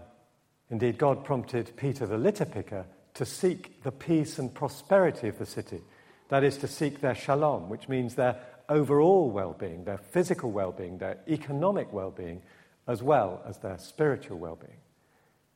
Indeed, 0.70 0.98
God 0.98 1.24
prompted 1.24 1.72
Peter 1.76 2.06
the 2.06 2.18
litter 2.18 2.44
picker 2.44 2.84
to 3.14 3.24
seek 3.24 3.82
the 3.84 3.92
peace 3.92 4.38
and 4.38 4.52
prosperity 4.52 5.28
of 5.28 5.38
the 5.38 5.46
city. 5.46 5.80
That 6.28 6.44
is, 6.44 6.56
to 6.58 6.68
seek 6.68 7.00
their 7.00 7.14
shalom, 7.14 7.68
which 7.68 7.88
means 7.88 8.14
their 8.14 8.36
overall 8.68 9.30
well 9.30 9.54
being, 9.58 9.84
their 9.84 9.98
physical 9.98 10.50
well 10.50 10.72
being, 10.72 10.98
their 10.98 11.18
economic 11.28 11.92
well 11.92 12.10
being, 12.10 12.42
as 12.86 13.02
well 13.02 13.42
as 13.46 13.58
their 13.58 13.78
spiritual 13.78 14.38
well 14.38 14.56
being. 14.56 14.78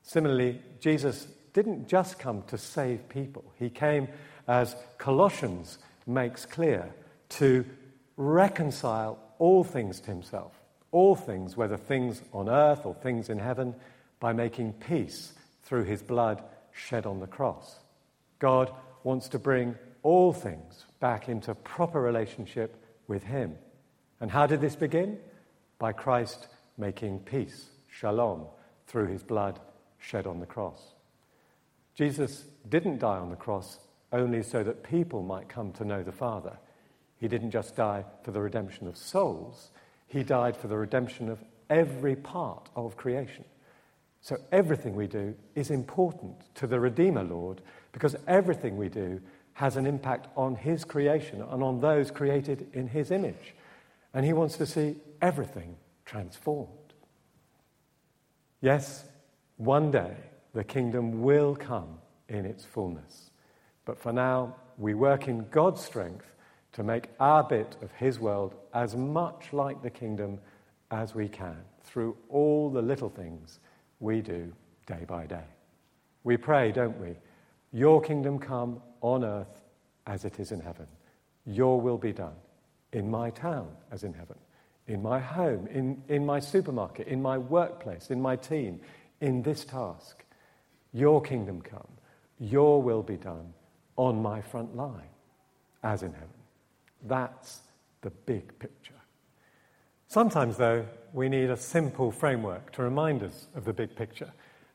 Similarly, 0.03 0.61
Jesus 0.81 1.29
didn't 1.53 1.89
just 1.89 2.19
come 2.19 2.43
to 2.49 2.59
save 2.59 3.09
people, 3.09 3.45
he 3.59 3.71
came, 3.71 4.09
as 4.49 4.75
Colossians 4.99 5.79
makes 6.07 6.47
clear, 6.47 6.93
to 7.29 7.65
reconcile 8.17 9.19
all 9.39 9.65
things 9.65 10.01
to 10.01 10.11
himself. 10.11 10.53
All 10.91 11.15
things, 11.17 11.57
whether 11.57 11.77
things 11.77 12.21
on 12.33 12.49
earth 12.49 12.85
or 12.85 12.95
things 12.95 13.31
in 13.31 13.39
heaven, 13.39 13.75
by 14.21 14.33
making 14.33 14.75
peace 14.75 15.33
through 15.63 15.85
his 15.85 16.03
blood 16.03 16.43
shed 16.73 17.07
on 17.07 17.21
the 17.21 17.27
cross. 17.27 17.79
God 18.39 18.71
wants 19.05 19.29
to 19.31 19.39
bring 19.39 19.75
all 20.03 20.33
things 20.33 20.85
back 21.01 21.29
into 21.29 21.55
proper 21.55 22.01
relationship 22.01 22.82
with 23.13 23.25
him. 23.25 23.55
And 24.21 24.31
how 24.31 24.47
did 24.47 24.63
this 24.63 24.75
begin? 24.75 25.19
By 25.79 25.93
Christ 25.93 26.49
making 26.79 27.21
peace, 27.21 27.67
shalom, 27.91 28.47
through 28.87 29.09
his 29.09 29.23
blood 29.23 29.61
shed 29.99 30.27
on 30.27 30.41
the 30.41 30.47
cross. 30.47 30.95
Jesus 31.95 32.47
didn't 32.71 33.01
die 33.01 33.19
on 33.19 33.29
the 33.29 33.37
cross 33.37 33.79
only 34.13 34.43
so 34.43 34.63
that 34.63 34.83
people 34.83 35.23
might 35.23 35.47
come 35.47 35.73
to 35.73 35.85
know 35.85 36.03
the 36.03 36.11
Father. 36.11 36.57
He 37.19 37.29
didn't 37.29 37.51
just 37.51 37.77
die 37.77 38.07
for 38.25 38.31
the 38.31 38.41
redemption 38.41 38.89
of 38.89 38.97
souls, 38.97 39.73
He 40.07 40.23
died 40.23 40.57
for 40.57 40.69
the 40.69 40.79
redemption 40.79 41.29
of 41.29 41.45
every 41.69 42.17
part 42.17 42.71
of 42.75 42.97
creation. 42.97 43.45
So 44.23 44.37
everything 44.53 44.95
we 44.95 45.07
do 45.07 45.35
is 45.55 45.71
important 45.71 46.37
to 46.55 46.67
the 46.67 46.81
Redeemer 46.81 47.25
Lord 47.25 47.61
because 47.93 48.17
everything 48.27 48.79
we 48.79 48.89
do 48.89 49.21
has 49.55 49.77
an 49.77 49.87
impact 49.87 50.29
on 50.37 50.55
His 50.55 50.85
creation 50.85 51.43
and 51.43 51.63
on 51.63 51.81
those 51.81 52.11
created 52.11 52.69
in 52.73 52.89
His 52.89 53.11
image. 53.11 53.55
And 54.15 54.25
He 54.25 54.33
wants 54.33 54.57
to 54.59 54.67
see 54.67 54.97
everything 55.21 55.77
transformed. 56.05 56.69
Yes, 58.61 59.05
one 59.57 59.91
day 59.91 60.15
the 60.55 60.65
kingdom 60.65 61.23
will 61.23 61.57
come 61.57 61.99
in 62.29 62.47
its 62.47 62.65
fullness. 62.65 63.31
But 63.85 63.99
for 63.99 64.13
now, 64.13 64.57
we 64.79 64.95
work 64.95 65.29
in 65.29 65.49
God's 65.51 65.83
strength 65.85 66.27
to 66.73 66.83
make 66.83 67.09
our 67.21 67.43
bit 67.43 67.77
of 67.83 67.93
His 67.93 68.19
world 68.19 68.55
as 68.73 68.97
much 68.97 69.53
like 69.53 69.83
the 69.83 69.91
kingdom 69.91 70.39
as 70.91 71.15
we 71.15 71.29
can 71.29 71.57
through 71.85 72.17
all 72.29 72.71
the 72.71 72.83
little 72.83 73.11
things 73.11 73.61
we 74.01 74.21
do 74.21 74.53
day 74.87 75.05
by 75.07 75.27
day. 75.27 75.45
We 76.25 76.37
pray, 76.37 76.73
don't 76.73 76.99
we? 76.99 77.17
Your 77.73 78.01
kingdom 78.01 78.39
come 78.39 78.81
on 79.03 79.25
earth 79.25 79.61
as 80.07 80.25
it 80.25 80.41
is 80.41 80.51
in 80.51 80.61
heaven. 80.61 80.87
Your 81.45 81.81
will 81.81 81.99
be 81.99 82.13
done 82.13 82.35
in 82.93 83.11
my 83.11 83.31
town 83.31 83.69
as 83.91 84.05
in 84.05 84.15
heaven, 84.15 84.39
in 84.87 85.03
my 85.03 85.19
home, 85.19 85.67
in, 85.67 86.03
in 86.09 86.25
my 86.25 86.41
supermarket, 86.41 87.09
in 87.09 87.21
my 87.21 87.37
workplace, 87.37 88.11
in 88.11 88.21
my 88.21 88.37
team, 88.37 88.81
in 89.21 89.43
this 89.43 89.65
task. 89.65 90.25
Your 90.93 91.21
kingdom 91.21 91.61
come, 91.61 91.89
your 92.39 92.83
will 92.83 93.03
be 93.03 93.17
done 93.17 93.53
on 93.97 94.23
my 94.23 94.41
front 94.41 94.77
line 94.77 95.11
as 95.83 96.03
in 96.03 96.13
heaven. 96.13 96.29
That's 97.05 97.61
the 98.03 98.11
big 98.11 98.59
picture. 98.59 98.95
Sometimes, 100.07 100.57
though, 100.57 100.87
we 101.13 101.29
need 101.29 101.51
a 101.51 101.57
simple 101.57 102.11
framework 102.11 102.73
to 102.73 102.83
remind 102.83 103.23
us 103.23 103.49
of 103.55 103.65
the 103.65 103.73
big 103.73 103.97
picture 103.97 104.31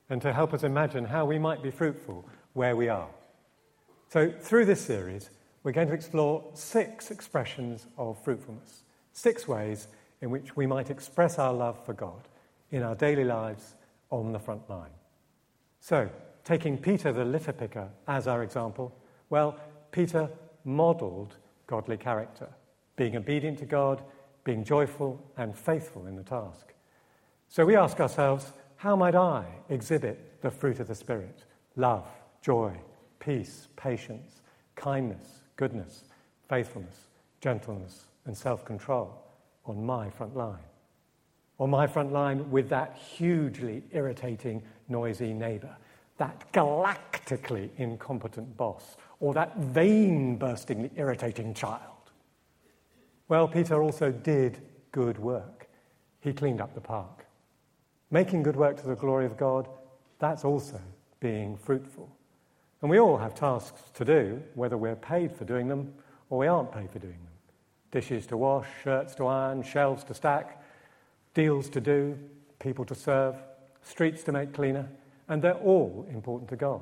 and 0.10 0.22
to 0.22 0.34
help 0.34 0.54
us 0.54 0.64
imagine 0.64 1.06
how 1.06 1.26
we 1.26 1.38
might 1.38 1.62
be 1.62 1.72
fruitful 1.72 2.28
where 2.54 2.76
we 2.76 2.90
are. 2.90 3.10
So, 4.10 4.32
through 4.32 4.66
this 4.66 4.80
series, 4.80 5.30
we're 5.64 5.74
going 5.74 5.90
to 5.90 5.94
explore 5.94 6.44
six 6.54 7.12
expressions 7.12 7.88
of 7.98 8.18
fruitfulness, 8.24 8.84
six 9.12 9.48
ways 9.48 9.90
in 10.22 10.30
which 10.30 10.56
we 10.56 10.66
might 10.66 10.90
express 10.90 11.38
our 11.38 11.54
love 11.54 11.84
for 11.86 11.94
God 11.94 12.28
in 12.72 12.84
our 12.84 12.96
daily 12.96 13.26
lives 13.26 13.76
on 14.10 14.32
the 14.32 14.40
front 14.40 14.70
line. 14.70 14.92
So, 15.82 16.10
taking 16.46 16.78
Peter 16.78 17.12
the 17.12 17.26
litter 17.26 17.52
picker 17.52 17.90
as 18.08 18.28
our 18.28 18.44
example, 18.44 18.96
well, 19.30 19.60
Peter 19.92 20.30
modeled 20.64 21.36
godly 21.66 21.98
character, 21.98 22.48
being 22.96 23.18
obedient 23.18 23.60
to 23.60 23.66
God, 23.66 24.02
being 24.46 24.64
joyful 24.64 25.22
and 25.36 25.54
faithful 25.54 26.08
in 26.08 26.16
the 26.16 26.24
task. 26.24 26.74
So 27.50 27.66
we 27.66 27.76
ask 27.76 28.00
ourselves, 28.00 28.54
how 28.78 28.96
might 28.96 29.16
I 29.16 29.46
exhibit 29.68 30.42
the 30.42 30.52
fruit 30.52 30.80
of 30.80 30.88
the 30.88 30.96
Spirit? 30.96 31.44
Love, 31.76 32.08
joy, 32.42 32.72
peace, 33.28 33.68
patience, 33.76 34.42
kindness, 34.76 35.42
goodness, 35.58 36.06
faithfulness, 36.48 37.08
gentleness, 37.42 38.06
and 38.26 38.36
self 38.36 38.64
control 38.64 39.22
on 39.66 39.86
my 39.86 40.10
front 40.10 40.34
line. 40.38 40.64
On 41.60 41.70
my 41.70 41.88
front 41.88 42.14
line 42.14 42.50
with 42.50 42.70
that 42.70 42.96
hugely 42.96 43.84
irritating, 43.92 44.64
noisy 44.88 45.34
neighbor, 45.34 45.76
that 46.18 46.50
galactically 46.54 47.70
incompetent 47.76 48.56
boss, 48.56 48.96
or 49.20 49.34
that 49.34 49.58
vein 49.58 50.38
burstingly 50.38 50.90
irritating 50.96 51.54
child. 51.54 52.12
Well, 53.28 53.46
Peter 53.50 53.84
also 53.84 54.10
did 54.10 54.62
good 54.94 55.18
work. 55.18 55.68
He 56.22 56.32
cleaned 56.32 56.62
up 56.62 56.74
the 56.74 56.80
park. 56.80 57.26
Making 58.10 58.44
good 58.44 58.56
work 58.56 58.78
to 58.78 58.88
the 58.88 58.96
glory 58.96 59.26
of 59.26 59.36
God, 59.36 59.68
that's 60.18 60.46
also 60.46 60.80
being 61.20 61.58
fruitful. 61.58 62.17
And 62.82 62.92
we 62.92 63.00
all 63.00 63.18
have 63.18 63.34
tasks 63.34 63.82
to 63.96 64.06
do, 64.06 64.42
whether 64.54 64.78
we're 64.78 64.96
paid 64.96 65.36
for 65.36 65.46
doing 65.46 65.68
them 65.68 65.94
or 66.30 66.40
we 66.40 66.48
aren't 66.48 66.72
paid 66.72 66.92
for 66.92 67.00
doing 67.00 67.14
them. 67.14 67.34
Dishes 67.92 68.28
to 68.28 68.38
wash, 68.38 68.68
shirts 68.84 69.16
to 69.16 69.26
iron, 69.26 69.64
shelves 69.64 70.04
to 70.06 70.14
stack, 70.14 70.64
deals 71.34 71.70
to 71.70 71.82
do, 71.82 72.18
people 72.60 72.86
to 72.86 72.96
serve, 72.96 73.36
streets 73.82 74.24
to 74.24 74.32
make 74.32 74.54
cleaner, 74.54 74.88
and 75.28 75.42
they're 75.42 75.54
all 75.56 76.06
important 76.12 76.50
to 76.50 76.56
God. 76.56 76.82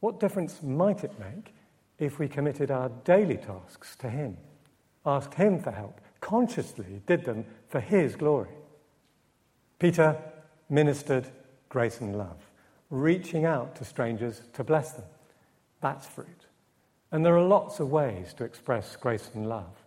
What 0.00 0.20
difference 0.20 0.62
might 0.62 1.04
it 1.04 1.18
make 1.18 1.54
if 1.98 2.18
we 2.18 2.28
committed 2.28 2.70
our 2.70 2.90
daily 3.04 3.36
tasks 3.36 3.96
to 3.96 4.08
Him, 4.08 4.36
asked 5.04 5.34
Him 5.34 5.58
for 5.58 5.72
help, 5.72 6.00
consciously 6.20 7.02
did 7.06 7.24
them 7.24 7.44
for 7.68 7.80
His 7.80 8.16
glory? 8.16 8.50
Peter 9.78 10.16
ministered 10.68 11.28
grace 11.68 12.00
and 12.00 12.16
love 12.16 12.38
reaching 12.90 13.44
out 13.44 13.76
to 13.76 13.84
strangers 13.84 14.42
to 14.52 14.64
bless 14.64 14.92
them. 14.92 15.04
That's 15.80 16.06
fruit. 16.06 16.46
And 17.12 17.24
there 17.24 17.36
are 17.36 17.46
lots 17.46 17.80
of 17.80 17.90
ways 17.90 18.34
to 18.34 18.44
express 18.44 18.96
grace 18.96 19.30
and 19.34 19.48
love. 19.48 19.84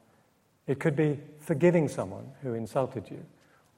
It 0.67 0.79
could 0.79 0.95
be 0.95 1.19
forgiving 1.39 1.87
someone 1.87 2.31
who 2.41 2.53
insulted 2.53 3.09
you, 3.09 3.25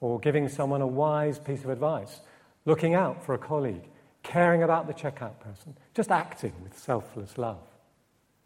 or 0.00 0.18
giving 0.20 0.48
someone 0.48 0.82
a 0.82 0.86
wise 0.86 1.38
piece 1.38 1.64
of 1.64 1.70
advice, 1.70 2.20
looking 2.64 2.94
out 2.94 3.24
for 3.24 3.34
a 3.34 3.38
colleague, 3.38 3.88
caring 4.22 4.62
about 4.62 4.86
the 4.86 4.94
checkout 4.94 5.38
person, 5.40 5.76
just 5.94 6.10
acting 6.10 6.52
with 6.62 6.78
selfless 6.78 7.38
love. 7.38 7.62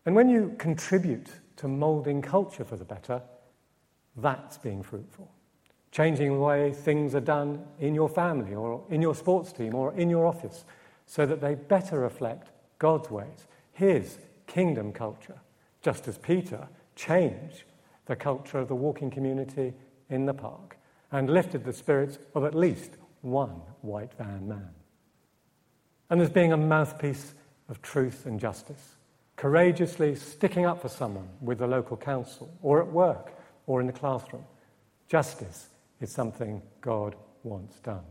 And 0.04 0.14
when 0.14 0.28
you 0.28 0.54
contribute 0.58 1.28
to 1.56 1.68
molding 1.68 2.22
culture 2.22 2.64
for 2.64 2.76
the 2.76 2.84
better, 2.84 3.22
that's 4.16 4.58
being 4.58 4.82
fruitful 4.82 5.30
changing 5.96 6.28
the 6.28 6.38
way 6.38 6.70
things 6.70 7.14
are 7.14 7.20
done 7.20 7.64
in 7.80 7.94
your 7.94 8.08
family 8.08 8.54
or 8.54 8.84
in 8.90 9.00
your 9.00 9.14
sports 9.14 9.50
team 9.50 9.74
or 9.74 9.94
in 9.94 10.10
your 10.10 10.26
office 10.26 10.66
so 11.06 11.24
that 11.24 11.40
they 11.40 11.54
better 11.54 12.00
reflect 12.00 12.50
God's 12.78 13.10
ways, 13.10 13.46
His 13.72 14.18
kingdom 14.46 14.92
culture, 14.92 15.40
just 15.80 16.06
as 16.06 16.18
Peter 16.18 16.68
changed 16.96 17.64
the 18.04 18.14
culture 18.14 18.58
of 18.58 18.68
the 18.68 18.74
walking 18.74 19.10
community 19.10 19.72
in 20.10 20.26
the 20.26 20.34
park 20.34 20.76
and 21.12 21.30
lifted 21.30 21.64
the 21.64 21.72
spirits 21.72 22.18
of 22.34 22.44
at 22.44 22.54
least 22.54 22.98
one 23.22 23.62
white 23.80 24.12
van 24.18 24.46
man. 24.46 24.68
And 26.10 26.20
as 26.20 26.28
being 26.28 26.52
a 26.52 26.58
mouthpiece 26.58 27.32
of 27.70 27.80
truth 27.80 28.26
and 28.26 28.38
justice, 28.38 28.96
courageously 29.36 30.14
sticking 30.14 30.66
up 30.66 30.82
for 30.82 30.90
someone 30.90 31.30
with 31.40 31.56
the 31.56 31.66
local 31.66 31.96
council 31.96 32.52
or 32.60 32.82
at 32.82 32.92
work 32.92 33.32
or 33.66 33.80
in 33.80 33.86
the 33.86 33.94
classroom. 33.94 34.44
Justice 35.08 35.68
is 36.00 36.10
something 36.10 36.62
God 36.80 37.14
wants 37.42 37.78
done. 37.80 38.04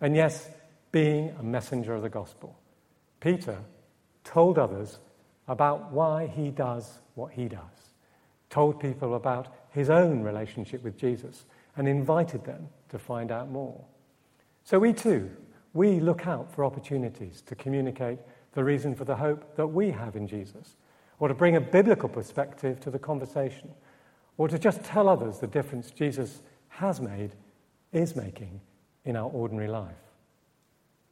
And 0.00 0.14
yes, 0.14 0.48
being 0.90 1.34
a 1.38 1.42
messenger 1.42 1.94
of 1.94 2.02
the 2.02 2.08
gospel. 2.08 2.58
Peter 3.20 3.58
told 4.24 4.58
others 4.58 4.98
about 5.48 5.90
why 5.90 6.26
he 6.26 6.50
does 6.50 6.98
what 7.14 7.32
he 7.32 7.48
does, 7.48 7.94
told 8.50 8.80
people 8.80 9.14
about 9.14 9.54
his 9.70 9.90
own 9.90 10.22
relationship 10.22 10.82
with 10.82 10.96
Jesus, 10.96 11.44
and 11.76 11.88
invited 11.88 12.44
them 12.44 12.68
to 12.90 12.98
find 12.98 13.32
out 13.32 13.50
more. 13.50 13.82
So 14.64 14.78
we 14.78 14.92
too, 14.92 15.30
we 15.72 16.00
look 16.00 16.26
out 16.26 16.52
for 16.52 16.64
opportunities 16.64 17.42
to 17.42 17.54
communicate 17.54 18.18
the 18.52 18.62
reason 18.62 18.94
for 18.94 19.04
the 19.04 19.16
hope 19.16 19.56
that 19.56 19.66
we 19.66 19.90
have 19.90 20.14
in 20.14 20.26
Jesus, 20.26 20.76
or 21.18 21.28
to 21.28 21.34
bring 21.34 21.56
a 21.56 21.60
biblical 21.60 22.08
perspective 22.08 22.78
to 22.80 22.90
the 22.90 22.98
conversation, 22.98 23.70
or 24.36 24.48
to 24.48 24.58
just 24.58 24.84
tell 24.84 25.08
others 25.08 25.38
the 25.38 25.46
difference 25.46 25.90
Jesus 25.90 26.42
has 26.72 27.00
made, 27.00 27.32
is 27.92 28.16
making 28.16 28.60
in 29.04 29.16
our 29.16 29.30
ordinary 29.30 29.68
life. 29.68 29.94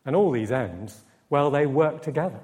And 0.06 0.16
all 0.16 0.30
these 0.30 0.50
ends, 0.50 1.02
well, 1.28 1.50
they 1.50 1.66
work 1.66 2.02
together. 2.02 2.40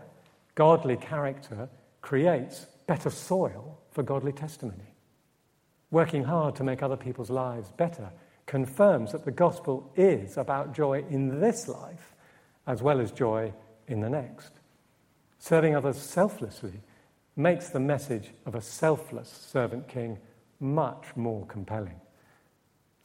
Godly 0.54 0.96
character 0.96 1.68
creates 2.02 2.66
better 2.86 3.10
soil 3.10 3.78
for 3.90 4.02
godly 4.02 4.32
testimony. 4.32 4.94
Working 5.90 6.24
hard 6.24 6.56
to 6.56 6.64
make 6.64 6.82
other 6.82 6.96
people's 6.96 7.30
lives 7.30 7.70
better 7.76 8.10
confirms 8.44 9.12
that 9.12 9.24
the 9.24 9.30
gospel 9.30 9.90
is 9.96 10.36
about 10.36 10.74
joy 10.74 11.04
in 11.10 11.40
this 11.40 11.68
life 11.68 12.14
as 12.66 12.82
well 12.82 13.00
as 13.00 13.12
joy 13.12 13.52
in 13.88 14.00
the 14.00 14.10
next. 14.10 14.50
Serving 15.38 15.74
others 15.74 15.96
selflessly 15.96 16.80
makes 17.34 17.70
the 17.70 17.80
message 17.80 18.30
of 18.44 18.54
a 18.54 18.60
selfless 18.60 19.28
servant 19.28 19.88
king 19.88 20.18
much 20.60 21.04
more 21.16 21.46
compelling. 21.46 22.00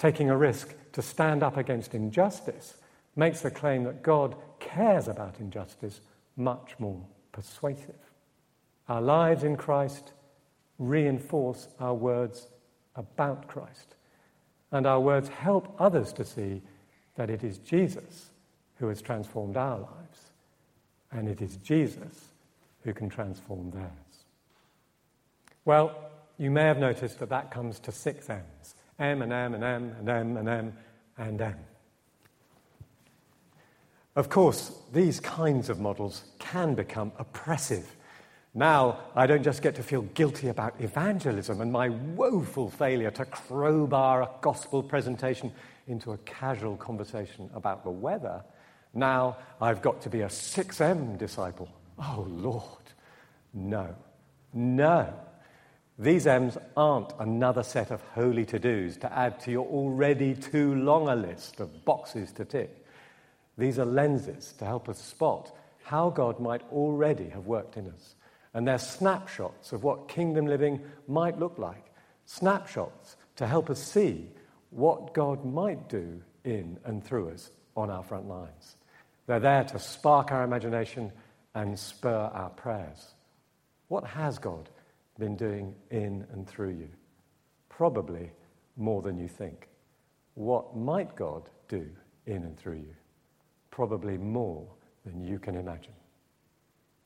Taking 0.01 0.31
a 0.31 0.35
risk 0.35 0.73
to 0.93 1.01
stand 1.03 1.43
up 1.43 1.57
against 1.57 1.93
injustice 1.93 2.73
makes 3.15 3.41
the 3.41 3.51
claim 3.51 3.83
that 3.83 4.01
God 4.01 4.35
cares 4.59 5.07
about 5.07 5.39
injustice 5.39 6.01
much 6.35 6.73
more 6.79 7.05
persuasive. 7.31 7.99
Our 8.89 8.99
lives 8.99 9.43
in 9.43 9.57
Christ 9.57 10.13
reinforce 10.79 11.67
our 11.79 11.93
words 11.93 12.47
about 12.95 13.47
Christ, 13.47 13.93
and 14.71 14.87
our 14.87 14.99
words 14.99 15.29
help 15.29 15.75
others 15.79 16.11
to 16.13 16.25
see 16.25 16.63
that 17.15 17.29
it 17.29 17.43
is 17.43 17.59
Jesus 17.59 18.31
who 18.77 18.87
has 18.87 19.03
transformed 19.03 19.55
our 19.55 19.77
lives, 19.77 20.31
and 21.11 21.27
it 21.27 21.43
is 21.43 21.57
Jesus 21.57 22.29
who 22.83 22.91
can 22.91 23.07
transform 23.07 23.69
theirs. 23.69 24.25
Well, 25.63 25.95
you 26.39 26.49
may 26.49 26.63
have 26.63 26.79
noticed 26.79 27.19
that 27.19 27.29
that 27.29 27.51
comes 27.51 27.79
to 27.81 27.91
six 27.91 28.31
M's. 28.31 28.73
M 29.01 29.23
and 29.23 29.33
M 29.33 29.55
and 29.55 29.63
M 29.63 29.95
and 29.99 30.09
M 30.09 30.37
and 30.37 30.47
M 30.47 30.73
and 31.17 31.41
M. 31.41 31.55
Of 34.15 34.29
course, 34.29 34.71
these 34.93 35.19
kinds 35.19 35.69
of 35.69 35.79
models 35.79 36.23
can 36.37 36.75
become 36.75 37.11
oppressive. 37.17 37.95
Now, 38.53 38.99
I 39.15 39.25
don't 39.25 39.43
just 39.43 39.61
get 39.61 39.75
to 39.75 39.83
feel 39.83 40.01
guilty 40.01 40.49
about 40.49 40.79
evangelism 40.79 41.61
and 41.61 41.71
my 41.71 41.89
woeful 41.89 42.69
failure 42.69 43.11
to 43.11 43.25
crowbar 43.25 44.23
a 44.23 44.29
gospel 44.41 44.83
presentation 44.83 45.51
into 45.87 46.11
a 46.11 46.17
casual 46.19 46.75
conversation 46.75 47.49
about 47.55 47.83
the 47.83 47.89
weather. 47.89 48.43
Now, 48.93 49.37
I've 49.61 49.81
got 49.81 50.01
to 50.01 50.09
be 50.09 50.21
a 50.21 50.27
6M 50.27 51.17
disciple. 51.17 51.69
Oh, 51.97 52.27
Lord. 52.29 52.65
No. 53.53 53.95
No. 54.53 55.13
These 56.01 56.25
M's 56.25 56.57
aren't 56.75 57.13
another 57.19 57.61
set 57.61 57.91
of 57.91 58.01
holy 58.15 58.43
to 58.45 58.57
dos 58.57 58.97
to 58.97 59.13
add 59.15 59.39
to 59.41 59.51
your 59.51 59.67
already 59.67 60.33
too 60.33 60.73
long 60.73 61.07
a 61.07 61.15
list 61.15 61.59
of 61.59 61.85
boxes 61.85 62.31
to 62.31 62.43
tick. 62.43 62.87
These 63.55 63.77
are 63.77 63.85
lenses 63.85 64.51
to 64.53 64.65
help 64.65 64.89
us 64.89 64.97
spot 64.97 65.55
how 65.83 66.09
God 66.09 66.39
might 66.39 66.63
already 66.71 67.29
have 67.29 67.45
worked 67.45 67.77
in 67.77 67.87
us. 67.87 68.15
And 68.55 68.67
they're 68.67 68.79
snapshots 68.79 69.73
of 69.73 69.83
what 69.83 70.07
kingdom 70.07 70.47
living 70.47 70.81
might 71.07 71.37
look 71.37 71.59
like. 71.59 71.93
Snapshots 72.25 73.15
to 73.35 73.45
help 73.45 73.69
us 73.69 73.79
see 73.79 74.27
what 74.71 75.13
God 75.13 75.45
might 75.45 75.87
do 75.87 76.19
in 76.43 76.79
and 76.83 77.03
through 77.03 77.29
us 77.29 77.51
on 77.77 77.91
our 77.91 78.01
front 78.01 78.27
lines. 78.27 78.75
They're 79.27 79.39
there 79.39 79.65
to 79.65 79.77
spark 79.77 80.31
our 80.31 80.43
imagination 80.43 81.11
and 81.53 81.77
spur 81.77 82.31
our 82.33 82.49
prayers. 82.49 83.13
What 83.87 84.03
has 84.05 84.39
God 84.39 84.67
been 85.19 85.35
doing 85.35 85.75
in 85.89 86.25
and 86.31 86.47
through 86.47 86.71
you? 86.71 86.89
Probably 87.69 88.31
more 88.77 89.01
than 89.01 89.17
you 89.17 89.27
think. 89.27 89.67
What 90.35 90.75
might 90.75 91.15
God 91.15 91.49
do 91.67 91.87
in 92.25 92.43
and 92.43 92.57
through 92.57 92.77
you? 92.77 92.95
Probably 93.69 94.17
more 94.17 94.65
than 95.05 95.23
you 95.23 95.39
can 95.39 95.55
imagine. 95.55 95.93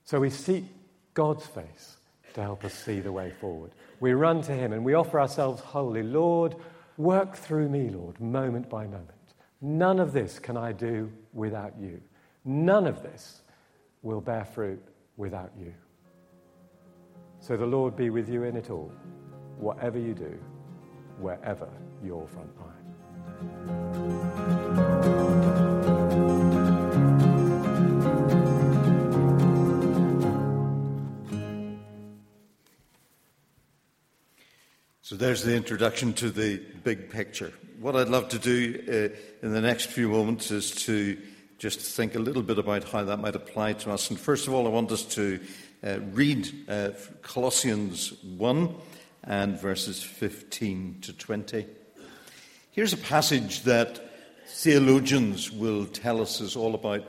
So 0.03 0.19
we 0.19 0.29
seek 0.29 0.65
God's 1.13 1.45
face 1.45 1.97
to 2.33 2.41
help 2.41 2.65
us 2.65 2.73
see 2.73 2.99
the 2.99 3.11
way 3.11 3.31
forward. 3.39 3.71
We 3.99 4.13
run 4.13 4.41
to 4.43 4.51
Him 4.51 4.73
and 4.73 4.83
we 4.83 4.93
offer 4.93 5.19
ourselves 5.19 5.61
wholly. 5.61 6.03
Lord, 6.03 6.55
work 6.97 7.35
through 7.35 7.69
me, 7.69 7.89
Lord, 7.89 8.19
moment 8.19 8.69
by 8.69 8.83
moment. 8.83 9.11
None 9.61 9.99
of 9.99 10.13
this 10.13 10.37
can 10.37 10.57
I 10.57 10.73
do 10.73 11.11
without 11.33 11.73
you. 11.79 12.01
None 12.43 12.85
of 12.85 13.01
this 13.01 13.41
will 14.03 14.21
bear 14.21 14.45
fruit 14.45 14.83
without 15.17 15.51
you. 15.57 15.73
So 17.47 17.55
the 17.55 17.67
Lord 17.67 17.95
be 17.95 18.10
with 18.10 18.27
you 18.27 18.41
in 18.41 18.55
it 18.55 18.71
all, 18.71 18.91
whatever 19.60 19.99
you 19.99 20.15
do, 20.15 20.36
wherever 21.19 21.69
your 22.03 22.27
front 22.27 22.49
line. 22.60 22.71
So 35.03 35.15
there's 35.15 35.43
the 35.43 35.55
introduction 35.55 36.13
to 36.13 36.31
the 36.31 36.58
big 36.84 37.12
picture. 37.12 37.53
What 37.79 37.95
I'd 37.95 38.10
love 38.10 38.29
to 38.29 38.39
do 38.39 38.84
uh, 38.88 39.45
in 39.45 39.53
the 39.53 39.62
next 39.62 39.91
few 39.91 40.10
moments 40.10 40.49
is 40.49 40.71
to 40.86 41.15
just 41.60 41.79
think 41.79 42.15
a 42.15 42.19
little 42.19 42.41
bit 42.41 42.58
about 42.58 42.86
how 42.86 43.03
that 43.03 43.17
might 43.17 43.36
apply 43.36 43.73
to 43.73 43.91
us. 43.91 44.10
And 44.10 44.19
first 44.19 44.47
of 44.47 44.53
all, 44.55 44.65
I 44.65 44.69
want 44.71 44.91
us 44.91 45.03
to 45.13 45.39
uh, 45.86 46.00
read 46.12 46.50
uh, 46.67 46.89
Colossians 47.21 48.13
1 48.24 48.76
and 49.24 49.60
verses 49.60 50.02
15 50.02 51.00
to 51.02 51.13
20. 51.13 51.65
Here's 52.71 52.93
a 52.93 52.98
passage 52.98 53.62
that 53.63 54.02
theologians 54.48 55.52
will 55.52 55.86
tell 55.86 56.21
us 56.21 56.41
is 56.41 56.56
all 56.56 56.74
about 56.74 57.04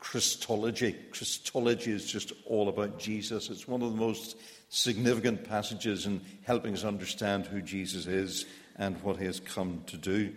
Christology. 0.00 0.96
Christology 1.10 1.92
is 1.92 2.10
just 2.10 2.32
all 2.46 2.68
about 2.68 2.98
Jesus. 2.98 3.50
It's 3.50 3.68
one 3.68 3.82
of 3.82 3.92
the 3.92 4.00
most 4.00 4.36
significant 4.70 5.44
passages 5.44 6.06
in 6.06 6.22
helping 6.44 6.74
us 6.74 6.84
understand 6.84 7.46
who 7.46 7.60
Jesus 7.60 8.06
is 8.06 8.46
and 8.76 9.00
what 9.02 9.18
he 9.18 9.26
has 9.26 9.40
come 9.40 9.82
to 9.86 9.96
do. 9.96 10.32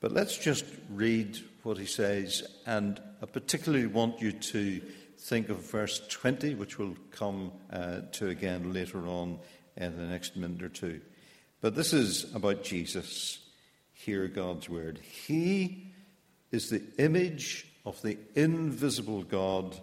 But 0.00 0.12
let's 0.12 0.38
just 0.38 0.64
read 0.90 1.38
what 1.64 1.76
he 1.76 1.86
says, 1.86 2.44
and 2.66 3.00
I 3.22 3.26
particularly 3.26 3.86
want 3.86 4.20
you 4.20 4.32
to 4.32 4.80
think 5.18 5.48
of 5.48 5.58
verse 5.58 6.00
20, 6.08 6.54
which 6.54 6.78
we'll 6.78 6.96
come 7.10 7.52
uh, 7.70 8.00
to 8.12 8.28
again 8.28 8.72
later 8.72 9.06
on 9.06 9.38
in 9.76 9.96
the 9.96 10.06
next 10.06 10.36
minute 10.36 10.62
or 10.62 10.68
two. 10.68 11.00
But 11.60 11.74
this 11.74 11.92
is 11.92 12.32
about 12.34 12.62
Jesus. 12.62 13.38
Hear 13.92 14.28
God's 14.28 14.68
word. 14.68 14.98
He 14.98 15.92
is 16.52 16.70
the 16.70 16.82
image 16.98 17.66
of 17.84 18.00
the 18.02 18.16
invisible 18.34 19.22
God, 19.22 19.76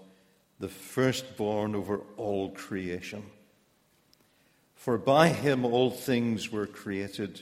the 0.59 0.69
firstborn 0.69 1.75
over 1.75 2.01
all 2.17 2.49
creation. 2.51 3.23
For 4.75 4.97
by 4.97 5.29
him 5.29 5.65
all 5.65 5.89
things 5.89 6.51
were 6.51 6.67
created, 6.67 7.41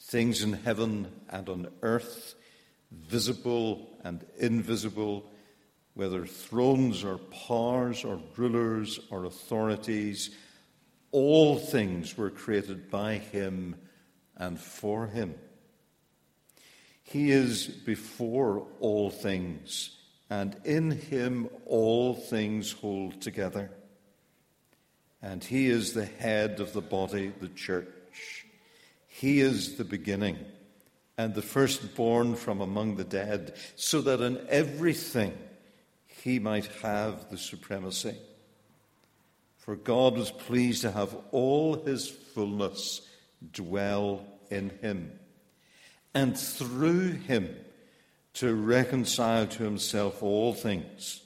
things 0.00 0.42
in 0.42 0.52
heaven 0.52 1.10
and 1.28 1.48
on 1.48 1.68
earth, 1.82 2.34
visible 2.90 3.88
and 4.04 4.24
invisible, 4.38 5.30
whether 6.00 6.24
thrones 6.24 7.04
or 7.04 7.18
powers 7.46 8.04
or 8.04 8.18
rulers 8.36 8.98
or 9.10 9.26
authorities, 9.26 10.30
all 11.12 11.58
things 11.58 12.16
were 12.16 12.30
created 12.30 12.90
by 12.90 13.16
him 13.16 13.76
and 14.36 14.58
for 14.58 15.06
him. 15.06 15.34
He 17.02 17.30
is 17.30 17.66
before 17.66 18.66
all 18.80 19.10
things, 19.10 19.96
and 20.30 20.56
in 20.64 20.90
him 20.90 21.48
all 21.66 22.14
things 22.14 22.72
hold 22.72 23.20
together 23.20 23.70
and 25.22 25.44
he 25.44 25.68
is 25.68 25.92
the 25.92 26.06
head 26.06 26.60
of 26.60 26.72
the 26.72 26.80
body, 26.80 27.32
the 27.40 27.48
church. 27.48 28.46
He 29.06 29.40
is 29.40 29.76
the 29.76 29.84
beginning 29.84 30.38
and 31.18 31.34
the 31.34 31.42
firstborn 31.42 32.36
from 32.36 32.60
among 32.60 32.96
the 32.96 33.04
dead, 33.04 33.54
so 33.76 34.00
that 34.00 34.22
in 34.22 34.40
everything 34.48 35.36
he 36.22 36.38
might 36.38 36.66
have 36.82 37.30
the 37.30 37.38
supremacy. 37.38 38.16
For 39.58 39.76
God 39.76 40.16
was 40.16 40.30
pleased 40.30 40.82
to 40.82 40.90
have 40.90 41.16
all 41.32 41.74
his 41.74 42.08
fullness 42.08 43.02
dwell 43.52 44.24
in 44.50 44.70
him, 44.80 45.12
and 46.14 46.36
through 46.36 47.12
him 47.12 47.54
to 48.34 48.54
reconcile 48.54 49.46
to 49.46 49.62
himself 49.62 50.22
all 50.22 50.54
things, 50.54 51.22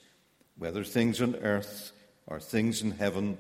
whether 0.57 0.85
things 0.85 1.21
on 1.21 1.37
earth 1.37 1.93
or 2.27 2.41
things 2.41 2.83
in 2.83 2.93
heaven 2.93 3.39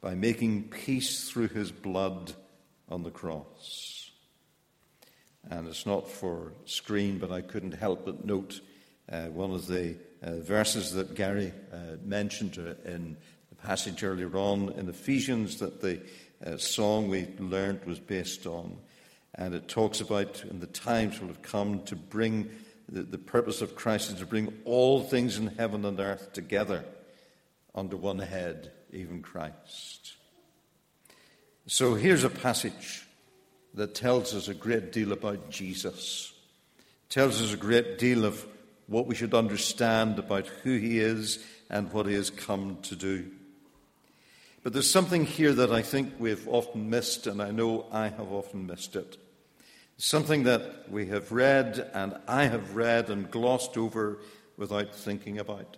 by 0.00 0.14
making 0.14 0.64
peace 0.64 1.28
through 1.30 1.48
his 1.48 1.72
blood 1.72 2.32
on 2.88 3.02
the 3.02 3.10
cross. 3.10 4.10
And 5.48 5.68
it's 5.68 5.86
not 5.86 6.08
for 6.08 6.52
screen, 6.64 7.18
but 7.18 7.30
I 7.30 7.40
couldn't 7.40 7.72
help 7.72 8.04
but 8.04 8.24
note 8.24 8.60
uh, 9.10 9.26
one 9.26 9.52
of 9.52 9.66
the 9.66 9.96
verses 10.22 10.92
that 10.92 11.14
Gary 11.14 11.52
uh, 11.72 11.96
mentioned 12.04 12.58
uh, 12.58 12.88
in 12.88 13.16
the 13.50 13.56
passage 13.56 14.02
earlier 14.02 14.34
on 14.36 14.70
in 14.72 14.88
Ephesians 14.88 15.58
that 15.58 15.80
the 15.80 16.00
uh, 16.44 16.56
song 16.56 17.08
we 17.08 17.28
learned 17.38 17.84
was 17.84 17.98
based 17.98 18.46
on. 18.46 18.76
And 19.34 19.54
it 19.54 19.68
talks 19.68 20.00
about, 20.00 20.42
in 20.44 20.60
the 20.60 20.66
times 20.66 21.20
will 21.20 21.28
have 21.28 21.42
come 21.42 21.82
to 21.84 21.96
bring 21.96 22.50
the, 22.88 23.02
the 23.02 23.18
purpose 23.18 23.62
of 23.62 23.74
Christ 23.74 24.12
is 24.12 24.18
to 24.20 24.26
bring 24.26 24.52
all 24.64 25.02
things 25.02 25.38
in 25.38 25.48
heaven 25.48 25.84
and 25.84 25.98
earth 25.98 26.32
together 26.32 26.84
under 27.74 27.96
one 27.96 28.18
head 28.18 28.72
even 28.92 29.22
Christ. 29.22 30.14
So 31.66 31.94
here's 31.94 32.24
a 32.24 32.30
passage 32.30 33.06
that 33.74 33.94
tells 33.94 34.34
us 34.34 34.48
a 34.48 34.54
great 34.54 34.92
deal 34.92 35.12
about 35.12 35.50
Jesus, 35.50 36.32
tells 37.08 37.42
us 37.42 37.52
a 37.52 37.56
great 37.58 37.98
deal 37.98 38.24
of 38.24 38.46
what 38.86 39.06
we 39.06 39.14
should 39.14 39.34
understand 39.34 40.18
about 40.18 40.46
who 40.46 40.76
he 40.76 40.98
is 40.98 41.44
and 41.70 41.92
what 41.92 42.06
he 42.06 42.14
has 42.14 42.30
come 42.30 42.78
to 42.82 42.96
do. 42.96 43.30
But 44.62 44.72
there's 44.72 44.90
something 44.90 45.24
here 45.24 45.52
that 45.52 45.72
I 45.72 45.82
think 45.82 46.14
we've 46.18 46.46
often 46.48 46.90
missed, 46.90 47.26
and 47.26 47.40
I 47.40 47.50
know 47.50 47.86
I 47.92 48.08
have 48.08 48.32
often 48.32 48.66
missed 48.66 48.96
it. 48.96 49.16
Something 49.96 50.44
that 50.44 50.90
we 50.90 51.06
have 51.06 51.32
read 51.32 51.90
and 51.94 52.16
I 52.28 52.44
have 52.44 52.76
read 52.76 53.08
and 53.08 53.30
glossed 53.30 53.78
over 53.78 54.18
without 54.56 54.94
thinking 54.94 55.38
about 55.38 55.76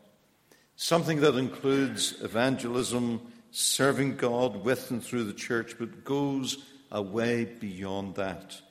something 0.79 1.21
that 1.21 1.35
includes 1.35 2.15
evangelism, 2.23 3.21
serving 3.51 4.17
God 4.17 4.65
with 4.65 4.91
and 4.93 5.05
through 5.05 5.25
the 5.25 5.33
church, 5.33 5.75
but 5.77 6.05
goes 6.05 6.57
a 6.91 7.03
way 7.03 7.45
beyond 7.45 8.15
that. 8.15 8.63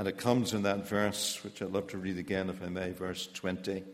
And 0.00 0.08
it 0.08 0.16
comes 0.16 0.54
in 0.54 0.62
that 0.62 0.88
verse, 0.88 1.44
which 1.44 1.60
I'd 1.60 1.72
love 1.72 1.88
to 1.88 1.98
read 1.98 2.16
again, 2.16 2.48
if 2.48 2.62
I 2.62 2.70
may, 2.70 2.92
verse 2.92 3.26
20. 3.34 3.84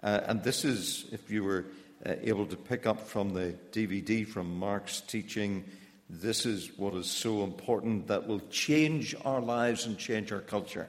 Uh, 0.00 0.20
and 0.28 0.40
this 0.44 0.64
is, 0.64 1.06
if 1.10 1.32
you 1.32 1.42
were 1.42 1.64
uh, 2.06 2.14
able 2.22 2.46
to 2.46 2.54
pick 2.54 2.86
up 2.86 3.08
from 3.08 3.34
the 3.34 3.56
DVD 3.72 4.24
from 4.24 4.56
Mark's 4.56 5.00
teaching, 5.00 5.64
this 6.08 6.46
is 6.46 6.78
what 6.78 6.94
is 6.94 7.10
so 7.10 7.42
important 7.42 8.06
that 8.06 8.28
will 8.28 8.38
change 8.50 9.16
our 9.24 9.40
lives 9.40 9.84
and 9.84 9.98
change 9.98 10.30
our 10.30 10.40
culture 10.40 10.88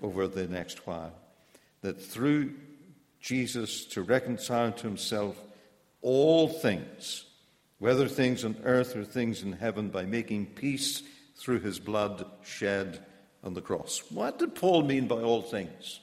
over 0.00 0.28
the 0.28 0.46
next 0.46 0.86
while. 0.86 1.12
That 1.80 2.00
through 2.00 2.54
Jesus 3.18 3.86
to 3.86 4.02
reconcile 4.02 4.70
to 4.70 4.86
himself 4.86 5.36
all 6.00 6.46
things, 6.46 7.24
whether 7.80 8.06
things 8.06 8.44
on 8.44 8.56
earth 8.62 8.94
or 8.94 9.04
things 9.04 9.42
in 9.42 9.50
heaven, 9.50 9.88
by 9.88 10.04
making 10.04 10.46
peace 10.54 11.02
through 11.34 11.58
his 11.58 11.80
blood 11.80 12.24
shed 12.44 13.04
on 13.44 13.54
the 13.54 13.60
cross. 13.60 14.02
What 14.10 14.38
did 14.38 14.54
Paul 14.54 14.82
mean 14.82 15.06
by 15.06 15.20
all 15.20 15.42
things? 15.42 16.00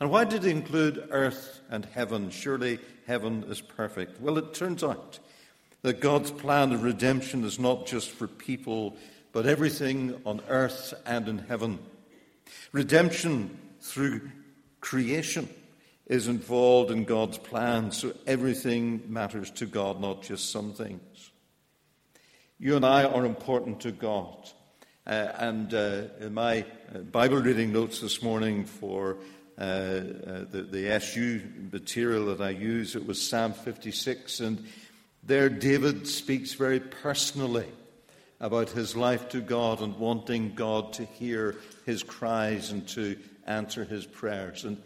And 0.00 0.10
why 0.10 0.24
did 0.24 0.44
he 0.44 0.50
include 0.50 1.08
earth 1.10 1.60
and 1.70 1.84
heaven? 1.84 2.30
Surely 2.30 2.78
heaven 3.06 3.44
is 3.48 3.60
perfect. 3.60 4.20
Well, 4.20 4.38
it 4.38 4.54
turns 4.54 4.82
out 4.82 5.18
that 5.82 6.00
God's 6.00 6.30
plan 6.30 6.72
of 6.72 6.82
redemption 6.82 7.44
is 7.44 7.58
not 7.58 7.86
just 7.86 8.10
for 8.10 8.26
people, 8.26 8.96
but 9.32 9.46
everything 9.46 10.20
on 10.26 10.42
earth 10.48 10.94
and 11.06 11.28
in 11.28 11.38
heaven. 11.38 11.78
Redemption 12.72 13.56
through 13.80 14.30
creation 14.80 15.48
is 16.06 16.26
involved 16.26 16.90
in 16.90 17.04
God's 17.04 17.38
plan, 17.38 17.92
so 17.92 18.12
everything 18.26 19.02
matters 19.06 19.50
to 19.52 19.66
God, 19.66 20.00
not 20.00 20.22
just 20.22 20.50
some 20.50 20.72
things. 20.72 21.30
You 22.58 22.76
and 22.76 22.84
I 22.84 23.04
are 23.04 23.24
important 23.24 23.80
to 23.80 23.92
God. 23.92 24.50
Uh, 25.06 25.32
and 25.38 25.72
uh, 25.72 26.02
in 26.20 26.34
my 26.34 26.64
Bible 26.92 27.36
reading 27.36 27.72
notes 27.72 28.00
this 28.00 28.20
morning 28.20 28.64
for 28.64 29.18
uh, 29.56 29.62
uh, 29.62 30.44
the, 30.50 30.66
the 30.68 30.90
SU 30.90 31.40
material 31.70 32.26
that 32.26 32.40
I 32.40 32.50
use, 32.50 32.96
it 32.96 33.06
was 33.06 33.22
Psalm 33.22 33.52
56. 33.52 34.40
And 34.40 34.66
there, 35.22 35.48
David 35.48 36.08
speaks 36.08 36.54
very 36.54 36.80
personally 36.80 37.68
about 38.40 38.70
his 38.70 38.96
life 38.96 39.28
to 39.28 39.40
God 39.40 39.80
and 39.82 39.98
wanting 39.98 40.56
God 40.56 40.94
to 40.94 41.04
hear 41.04 41.54
his 41.86 42.02
cries 42.02 42.72
and 42.72 42.88
to 42.88 43.16
answer 43.46 43.84
his 43.84 44.04
prayers. 44.04 44.64
And 44.64 44.82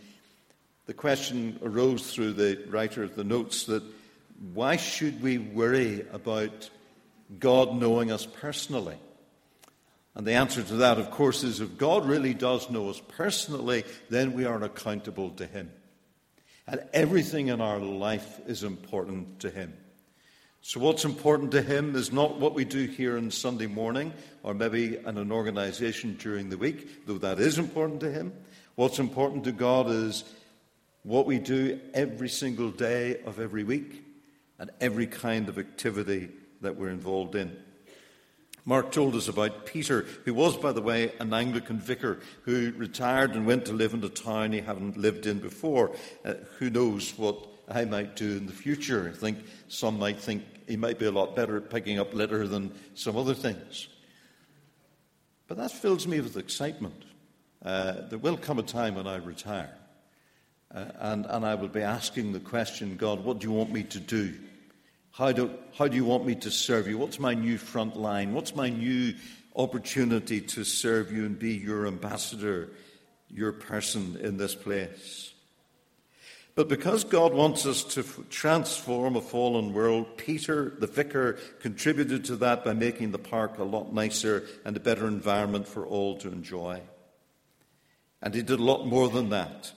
the 0.84 0.92
question 0.92 1.58
arose 1.62 2.12
through 2.12 2.34
the 2.34 2.66
writer 2.68 3.02
of 3.02 3.16
the 3.16 3.24
notes 3.24 3.64
that 3.64 3.82
why 4.52 4.76
should 4.76 5.22
we 5.22 5.38
worry 5.38 6.04
about 6.12 6.68
God 7.38 7.76
knowing 7.76 8.12
us 8.12 8.26
personally? 8.26 8.98
And 10.14 10.26
the 10.26 10.32
answer 10.32 10.62
to 10.62 10.74
that, 10.76 10.98
of 10.98 11.10
course, 11.10 11.42
is 11.42 11.60
if 11.60 11.76
God 11.76 12.06
really 12.06 12.34
does 12.34 12.70
know 12.70 12.88
us 12.88 13.00
personally, 13.08 13.84
then 14.10 14.32
we 14.32 14.44
are 14.44 14.62
accountable 14.62 15.30
to 15.30 15.46
Him. 15.46 15.70
And 16.66 16.82
everything 16.92 17.48
in 17.48 17.60
our 17.60 17.80
life 17.80 18.40
is 18.46 18.62
important 18.62 19.40
to 19.40 19.50
Him. 19.50 19.74
So, 20.62 20.80
what's 20.80 21.04
important 21.04 21.50
to 21.52 21.62
Him 21.62 21.94
is 21.96 22.12
not 22.12 22.38
what 22.38 22.54
we 22.54 22.64
do 22.64 22.86
here 22.86 23.18
on 23.18 23.30
Sunday 23.30 23.66
morning 23.66 24.14
or 24.42 24.54
maybe 24.54 24.96
in 24.96 25.18
an 25.18 25.32
organization 25.32 26.16
during 26.18 26.48
the 26.48 26.56
week, 26.56 27.06
though 27.06 27.18
that 27.18 27.40
is 27.40 27.58
important 27.58 28.00
to 28.00 28.10
Him. 28.10 28.32
What's 28.76 28.98
important 28.98 29.44
to 29.44 29.52
God 29.52 29.90
is 29.90 30.24
what 31.02 31.26
we 31.26 31.38
do 31.38 31.78
every 31.92 32.28
single 32.28 32.70
day 32.70 33.20
of 33.26 33.40
every 33.40 33.64
week 33.64 34.04
and 34.58 34.70
every 34.80 35.06
kind 35.06 35.48
of 35.48 35.58
activity 35.58 36.30
that 36.62 36.76
we're 36.76 36.88
involved 36.88 37.34
in. 37.34 37.54
Mark 38.66 38.92
told 38.92 39.14
us 39.14 39.28
about 39.28 39.66
Peter, 39.66 40.06
who 40.24 40.32
was, 40.32 40.56
by 40.56 40.72
the 40.72 40.80
way, 40.80 41.12
an 41.20 41.34
Anglican 41.34 41.78
vicar 41.78 42.20
who 42.42 42.72
retired 42.76 43.32
and 43.32 43.46
went 43.46 43.66
to 43.66 43.72
live 43.74 43.92
in 43.92 44.02
a 44.02 44.08
town 44.08 44.52
he 44.52 44.60
hadn't 44.60 44.96
lived 44.96 45.26
in 45.26 45.38
before. 45.38 45.94
Uh, 46.24 46.34
who 46.58 46.70
knows 46.70 47.16
what 47.18 47.46
I 47.68 47.84
might 47.84 48.16
do 48.16 48.36
in 48.36 48.46
the 48.46 48.52
future? 48.52 49.12
I 49.12 49.16
think 49.16 49.38
some 49.68 49.98
might 49.98 50.18
think 50.18 50.44
he 50.66 50.78
might 50.78 50.98
be 50.98 51.04
a 51.04 51.12
lot 51.12 51.36
better 51.36 51.58
at 51.58 51.68
picking 51.68 51.98
up 51.98 52.14
litter 52.14 52.48
than 52.48 52.72
some 52.94 53.18
other 53.18 53.34
things. 53.34 53.88
But 55.46 55.58
that 55.58 55.70
fills 55.70 56.06
me 56.06 56.20
with 56.22 56.38
excitement. 56.38 57.04
Uh, 57.62 58.08
there 58.08 58.18
will 58.18 58.38
come 58.38 58.58
a 58.58 58.62
time 58.62 58.94
when 58.94 59.06
I 59.06 59.16
retire, 59.16 59.74
uh, 60.74 60.86
and, 61.00 61.26
and 61.26 61.44
I 61.44 61.54
will 61.54 61.68
be 61.68 61.82
asking 61.82 62.32
the 62.32 62.40
question 62.40 62.96
God, 62.96 63.24
what 63.24 63.40
do 63.40 63.46
you 63.46 63.52
want 63.52 63.72
me 63.72 63.82
to 63.84 64.00
do? 64.00 64.34
How 65.14 65.30
do, 65.30 65.52
how 65.78 65.86
do 65.86 65.94
you 65.94 66.04
want 66.04 66.26
me 66.26 66.34
to 66.34 66.50
serve 66.50 66.88
you? 66.88 66.98
What's 66.98 67.20
my 67.20 67.34
new 67.34 67.56
front 67.56 67.96
line? 67.96 68.34
What's 68.34 68.56
my 68.56 68.68
new 68.68 69.14
opportunity 69.54 70.40
to 70.40 70.64
serve 70.64 71.12
you 71.12 71.24
and 71.24 71.38
be 71.38 71.54
your 71.54 71.86
ambassador, 71.86 72.70
your 73.30 73.52
person 73.52 74.16
in 74.20 74.38
this 74.38 74.56
place? 74.56 75.32
But 76.56 76.68
because 76.68 77.04
God 77.04 77.32
wants 77.32 77.64
us 77.64 77.84
to 77.94 78.02
transform 78.28 79.14
a 79.14 79.20
fallen 79.20 79.72
world, 79.72 80.16
Peter, 80.16 80.74
the 80.80 80.88
vicar, 80.88 81.38
contributed 81.60 82.24
to 82.24 82.36
that 82.36 82.64
by 82.64 82.72
making 82.72 83.12
the 83.12 83.18
park 83.18 83.58
a 83.58 83.64
lot 83.64 83.94
nicer 83.94 84.42
and 84.64 84.76
a 84.76 84.80
better 84.80 85.06
environment 85.06 85.68
for 85.68 85.86
all 85.86 86.16
to 86.18 86.28
enjoy. 86.28 86.80
And 88.20 88.34
he 88.34 88.42
did 88.42 88.58
a 88.58 88.64
lot 88.64 88.84
more 88.84 89.08
than 89.08 89.28
that 89.28 89.72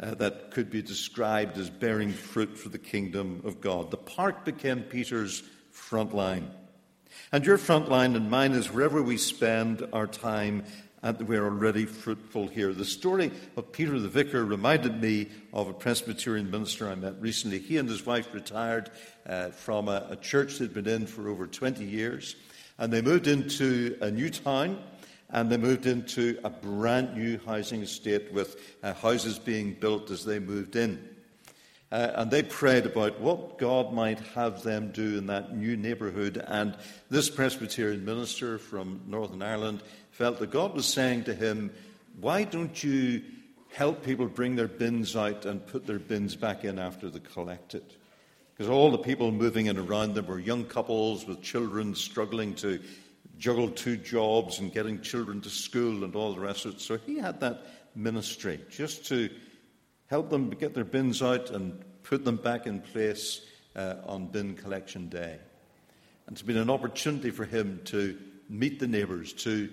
uh, 0.00 0.14
that 0.14 0.50
could 0.50 0.70
be 0.70 0.82
described 0.82 1.58
as 1.58 1.70
bearing 1.70 2.12
fruit 2.12 2.58
for 2.58 2.68
the 2.68 2.78
kingdom 2.78 3.42
of 3.44 3.60
God. 3.60 3.90
The 3.90 3.96
park 3.96 4.44
became 4.44 4.82
Peter's 4.82 5.42
front 5.70 6.14
line. 6.14 6.50
And 7.32 7.44
your 7.44 7.58
front 7.58 7.88
line 7.88 8.16
and 8.16 8.30
mine 8.30 8.52
is 8.52 8.72
wherever 8.72 9.02
we 9.02 9.16
spend 9.16 9.86
our 9.92 10.06
time 10.06 10.64
and 11.02 11.26
we're 11.26 11.44
already 11.44 11.86
fruitful 11.86 12.48
here. 12.48 12.72
The 12.72 12.84
story 12.84 13.30
of 13.56 13.72
Peter 13.72 13.98
the 13.98 14.08
Vicar 14.08 14.44
reminded 14.44 15.00
me 15.00 15.28
of 15.52 15.68
a 15.68 15.72
Presbyterian 15.72 16.50
minister 16.50 16.90
I 16.90 16.94
met 16.94 17.20
recently. 17.20 17.58
He 17.58 17.78
and 17.78 17.88
his 17.88 18.04
wife 18.04 18.28
retired 18.34 18.90
uh, 19.26 19.48
from 19.48 19.88
a, 19.88 20.08
a 20.10 20.16
church 20.16 20.58
they'd 20.58 20.74
been 20.74 20.86
in 20.86 21.06
for 21.06 21.28
over 21.28 21.46
20 21.46 21.84
years, 21.84 22.36
and 22.78 22.92
they 22.92 23.00
moved 23.00 23.28
into 23.28 23.96
a 24.02 24.10
new 24.10 24.28
town 24.28 24.82
and 25.32 25.50
they 25.50 25.56
moved 25.56 25.86
into 25.86 26.38
a 26.44 26.50
brand 26.50 27.16
new 27.16 27.38
housing 27.46 27.82
estate 27.82 28.32
with 28.32 28.56
uh, 28.82 28.94
houses 28.94 29.38
being 29.38 29.74
built 29.74 30.10
as 30.10 30.24
they 30.24 30.38
moved 30.38 30.76
in. 30.76 31.08
Uh, 31.92 32.12
and 32.14 32.30
they 32.30 32.42
prayed 32.42 32.86
about 32.86 33.20
what 33.20 33.58
God 33.58 33.92
might 33.92 34.20
have 34.34 34.62
them 34.62 34.92
do 34.92 35.18
in 35.18 35.26
that 35.26 35.56
new 35.56 35.76
neighbourhood. 35.76 36.42
And 36.46 36.76
this 37.10 37.28
Presbyterian 37.28 38.04
minister 38.04 38.58
from 38.58 39.00
Northern 39.08 39.42
Ireland 39.42 39.82
felt 40.12 40.38
that 40.38 40.50
God 40.52 40.74
was 40.74 40.86
saying 40.86 41.24
to 41.24 41.34
him, 41.34 41.72
Why 42.20 42.44
don't 42.44 42.82
you 42.82 43.22
help 43.72 44.04
people 44.04 44.26
bring 44.26 44.54
their 44.54 44.68
bins 44.68 45.16
out 45.16 45.44
and 45.46 45.66
put 45.66 45.86
their 45.86 45.98
bins 45.98 46.36
back 46.36 46.64
in 46.64 46.78
after 46.78 47.10
they 47.10 47.20
collected? 47.20 47.82
Because 48.56 48.70
all 48.70 48.90
the 48.90 48.98
people 48.98 49.32
moving 49.32 49.66
in 49.66 49.78
around 49.78 50.14
them 50.14 50.26
were 50.26 50.38
young 50.38 50.66
couples 50.66 51.26
with 51.26 51.42
children 51.42 51.94
struggling 51.94 52.54
to 52.56 52.78
juggle 53.40 53.70
two 53.70 53.96
jobs 53.96 54.58
and 54.58 54.72
getting 54.72 55.00
children 55.00 55.40
to 55.40 55.48
school 55.50 56.04
and 56.04 56.14
all 56.14 56.34
the 56.34 56.40
rest 56.40 56.66
of 56.66 56.74
it. 56.74 56.80
So 56.80 56.98
he 56.98 57.18
had 57.18 57.40
that 57.40 57.66
ministry 57.96 58.60
just 58.70 59.06
to 59.06 59.30
help 60.06 60.28
them 60.28 60.50
get 60.50 60.74
their 60.74 60.84
bins 60.84 61.22
out 61.22 61.50
and 61.50 61.82
put 62.02 62.24
them 62.24 62.36
back 62.36 62.66
in 62.66 62.80
place 62.80 63.40
uh, 63.74 63.94
on 64.06 64.26
bin 64.26 64.54
collection 64.54 65.08
day. 65.08 65.38
And 66.26 66.34
it's 66.36 66.42
been 66.42 66.58
an 66.58 66.70
opportunity 66.70 67.30
for 67.30 67.46
him 67.46 67.80
to 67.86 68.18
meet 68.48 68.78
the 68.78 68.86
neighbours, 68.86 69.32
to 69.32 69.70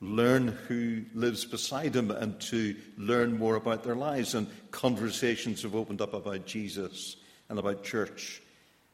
learn 0.00 0.48
who 0.48 1.04
lives 1.14 1.44
beside 1.44 1.94
him, 1.94 2.10
and 2.10 2.40
to 2.40 2.74
learn 2.96 3.38
more 3.38 3.54
about 3.54 3.84
their 3.84 3.94
lives. 3.94 4.34
And 4.34 4.48
conversations 4.72 5.62
have 5.62 5.76
opened 5.76 6.00
up 6.00 6.14
about 6.14 6.46
Jesus 6.46 7.16
and 7.48 7.60
about 7.60 7.84
church 7.84 8.42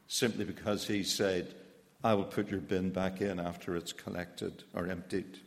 simply 0.07 0.45
because 0.45 0.85
he 0.87 1.03
said, 1.03 1.55
I 2.05 2.13
will 2.13 2.25
put 2.25 2.51
your 2.51 2.59
bin 2.59 2.91
back 2.91 3.19
in 3.19 3.39
after 3.39 3.75
it's 3.75 3.91
collected 3.91 4.63
or 4.75 4.85
emptied. 4.85 5.39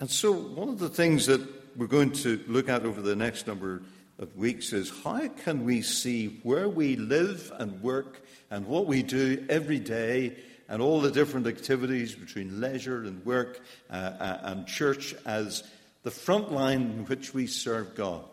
And 0.00 0.10
so, 0.10 0.32
one 0.32 0.68
of 0.68 0.80
the 0.80 0.88
things 0.88 1.26
that 1.26 1.40
we're 1.76 1.86
going 1.86 2.10
to 2.24 2.42
look 2.48 2.68
at 2.68 2.84
over 2.84 3.00
the 3.00 3.14
next 3.14 3.46
number 3.46 3.82
of 4.18 4.36
weeks 4.36 4.72
is 4.72 4.92
how 5.04 5.28
can 5.28 5.64
we 5.64 5.82
see 5.82 6.40
where 6.42 6.68
we 6.68 6.96
live 6.96 7.52
and 7.60 7.80
work 7.80 8.26
and 8.50 8.66
what 8.66 8.86
we 8.86 9.04
do 9.04 9.46
every 9.48 9.78
day 9.78 10.36
and 10.68 10.82
all 10.82 11.00
the 11.00 11.12
different 11.12 11.46
activities 11.46 12.16
between 12.16 12.60
leisure 12.60 13.04
and 13.04 13.24
work 13.24 13.60
uh, 13.90 13.94
uh 13.94 14.38
and 14.42 14.66
church 14.66 15.14
as 15.24 15.62
the 16.02 16.10
front 16.10 16.50
line 16.50 16.80
in 16.80 17.04
which 17.04 17.32
we 17.32 17.46
serve 17.46 17.94
God. 17.94 18.28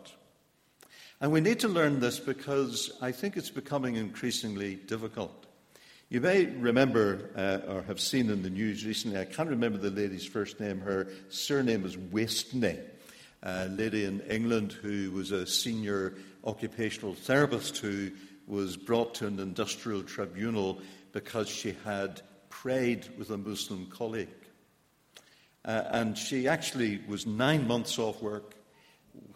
And 1.20 1.30
we 1.30 1.40
need 1.40 1.60
to 1.60 1.68
learn 1.68 2.00
this 2.00 2.18
because 2.18 2.90
I 3.00 3.12
think 3.12 3.36
it's 3.36 3.50
becoming 3.50 3.94
increasingly 3.94 4.74
difficult. 4.74 5.46
You 6.12 6.20
may 6.20 6.44
remember 6.44 7.30
uh, 7.34 7.72
or 7.72 7.82
have 7.84 7.98
seen 7.98 8.28
in 8.28 8.42
the 8.42 8.50
news 8.50 8.84
recently, 8.84 9.18
I 9.18 9.24
can't 9.24 9.48
remember 9.48 9.78
the 9.78 9.90
lady's 9.90 10.26
first 10.26 10.60
name, 10.60 10.78
her 10.80 11.08
surname 11.30 11.86
is 11.86 11.96
Wasteney, 11.96 12.78
a 13.42 13.68
lady 13.68 14.04
in 14.04 14.20
England 14.28 14.72
who 14.72 15.10
was 15.12 15.30
a 15.30 15.46
senior 15.46 16.12
occupational 16.44 17.14
therapist 17.14 17.78
who 17.78 18.10
was 18.46 18.76
brought 18.76 19.14
to 19.14 19.26
an 19.26 19.38
industrial 19.38 20.02
tribunal 20.02 20.82
because 21.12 21.48
she 21.48 21.74
had 21.82 22.20
prayed 22.50 23.08
with 23.16 23.30
a 23.30 23.38
Muslim 23.38 23.86
colleague. 23.86 24.28
Uh, 25.64 25.84
and 25.92 26.18
she 26.18 26.46
actually 26.46 27.00
was 27.08 27.26
nine 27.26 27.66
months 27.66 27.98
off 27.98 28.20
work 28.20 28.54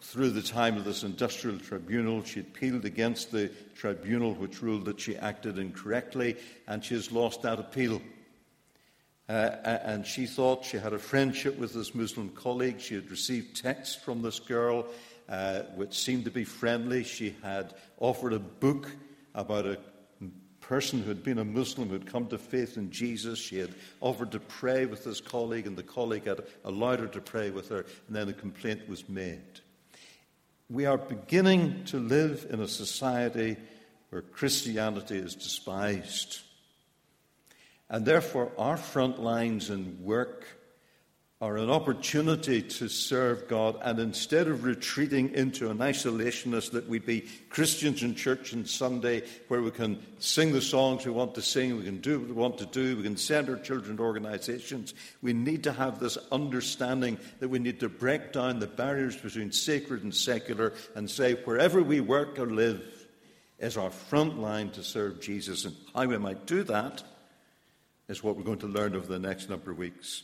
through 0.01 0.31
the 0.31 0.41
time 0.41 0.77
of 0.77 0.85
this 0.85 1.03
industrial 1.03 1.59
tribunal, 1.59 2.23
she 2.23 2.39
appealed 2.39 2.85
against 2.85 3.31
the 3.31 3.49
tribunal, 3.75 4.33
which 4.33 4.61
ruled 4.61 4.85
that 4.85 4.99
she 4.99 5.15
acted 5.15 5.57
incorrectly, 5.57 6.37
and 6.67 6.83
she 6.83 6.95
has 6.95 7.11
lost 7.11 7.41
that 7.43 7.59
appeal. 7.59 8.01
Uh, 9.29 9.55
and 9.83 10.05
she 10.05 10.25
thought 10.25 10.63
she 10.63 10.77
had 10.77 10.93
a 10.93 10.99
friendship 10.99 11.57
with 11.57 11.73
this 11.73 11.93
Muslim 11.93 12.29
colleague. 12.29 12.79
She 12.79 12.95
had 12.95 13.11
received 13.11 13.61
texts 13.61 13.95
from 13.95 14.21
this 14.21 14.39
girl, 14.39 14.85
uh, 15.27 15.63
which 15.75 15.97
seemed 15.97 16.25
to 16.25 16.31
be 16.31 16.45
friendly. 16.45 17.03
She 17.03 17.35
had 17.43 17.73
offered 17.99 18.33
a 18.33 18.39
book 18.39 18.89
about 19.35 19.65
a 19.65 19.77
person 20.61 21.01
who 21.01 21.09
had 21.09 21.23
been 21.23 21.39
a 21.39 21.45
Muslim 21.45 21.87
who 21.87 21.93
had 21.93 22.05
come 22.05 22.27
to 22.27 22.37
faith 22.37 22.77
in 22.77 22.89
Jesus. 22.89 23.37
She 23.37 23.57
had 23.57 23.73
offered 24.01 24.31
to 24.31 24.39
pray 24.39 24.85
with 24.85 25.03
this 25.03 25.21
colleague, 25.21 25.67
and 25.67 25.77
the 25.77 25.83
colleague 25.83 26.25
had 26.25 26.41
allowed 26.63 26.99
her 26.99 27.07
to 27.07 27.21
pray 27.21 27.51
with 27.51 27.69
her, 27.69 27.85
and 28.07 28.15
then 28.15 28.29
a 28.29 28.33
complaint 28.33 28.87
was 28.87 29.07
made. 29.09 29.61
We 30.69 30.85
are 30.85 30.97
beginning 30.97 31.85
to 31.85 31.97
live 31.97 32.45
in 32.49 32.59
a 32.59 32.67
society 32.67 33.55
where 34.09 34.21
Christianity 34.21 35.17
is 35.17 35.33
despised. 35.33 36.41
And 37.89 38.05
therefore, 38.05 38.51
our 38.57 38.75
front 38.75 39.21
lines 39.21 39.69
in 39.69 40.03
work 40.03 40.45
are 41.39 41.57
an 41.57 41.69
opportunity 41.69 42.63
to 42.63 42.87
serve 42.87 43.47
God, 43.47 43.77
and 43.83 43.99
instead 43.99 44.47
of 44.47 44.63
retreating 44.63 45.35
into 45.35 45.69
an 45.69 45.77
isolationist, 45.77 46.71
that 46.71 46.89
we 46.89 46.97
be 46.97 47.27
Christians 47.49 48.01
in 48.01 48.15
church 48.15 48.55
on 48.55 48.65
Sunday, 48.65 49.21
where 49.47 49.61
we 49.61 49.69
can 49.69 50.03
sing 50.17 50.51
the 50.51 50.61
songs 50.61 51.05
we 51.05 51.11
want 51.11 51.35
to 51.35 51.43
sing, 51.43 51.77
we 51.77 51.83
can 51.83 52.01
do 52.01 52.19
what 52.19 52.27
we 52.27 52.33
want 52.33 52.57
to 52.57 52.65
do, 52.65 52.97
we 52.97 53.03
can 53.03 53.17
send 53.17 53.49
our 53.49 53.57
children 53.57 53.97
to 53.97 54.03
organizations. 54.03 54.95
We 55.21 55.33
need 55.33 55.63
to 55.65 55.71
have 55.71 55.99
this 55.99 56.17
understanding 56.31 57.19
that 57.39 57.49
we 57.49 57.59
need 57.59 57.81
to 57.81 57.89
break 57.89 58.31
down 58.31 58.57
the 58.57 58.65
barriers 58.65 59.15
between 59.15 59.51
sacred 59.51 60.01
and 60.01 60.15
secular 60.15 60.73
and 60.95 61.07
say, 61.07 61.35
wherever 61.35 61.83
we 61.83 61.99
work 61.99 62.39
or 62.39 62.47
live 62.47 62.81
is 63.59 63.77
our 63.77 63.91
front 63.91 64.39
line 64.39 64.71
to 64.71 64.83
serve 64.83 65.21
Jesus. 65.21 65.65
And 65.65 65.75
how 65.93 66.07
we 66.07 66.17
might 66.17 66.47
do 66.47 66.63
that 66.63 67.03
is 68.07 68.23
what 68.23 68.37
we're 68.37 68.43
going 68.43 68.57
to 68.59 68.67
learn 68.67 68.95
over 68.95 69.05
the 69.05 69.19
next 69.19 69.51
number 69.51 69.69
of 69.69 69.77
weeks. 69.77 70.23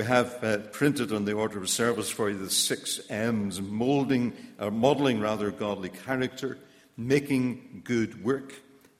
We 0.00 0.06
have 0.06 0.42
uh, 0.42 0.56
printed 0.72 1.12
on 1.12 1.26
the 1.26 1.34
order 1.34 1.58
of 1.58 1.68
service 1.68 2.08
for 2.08 2.30
you 2.30 2.38
the 2.38 2.48
six 2.48 3.00
M's 3.10 3.60
molding, 3.60 4.32
or 4.58 4.70
modeling 4.70 5.20
rather, 5.20 5.50
godly 5.50 5.90
character, 5.90 6.56
making 6.96 7.82
good 7.84 8.24
work, 8.24 8.54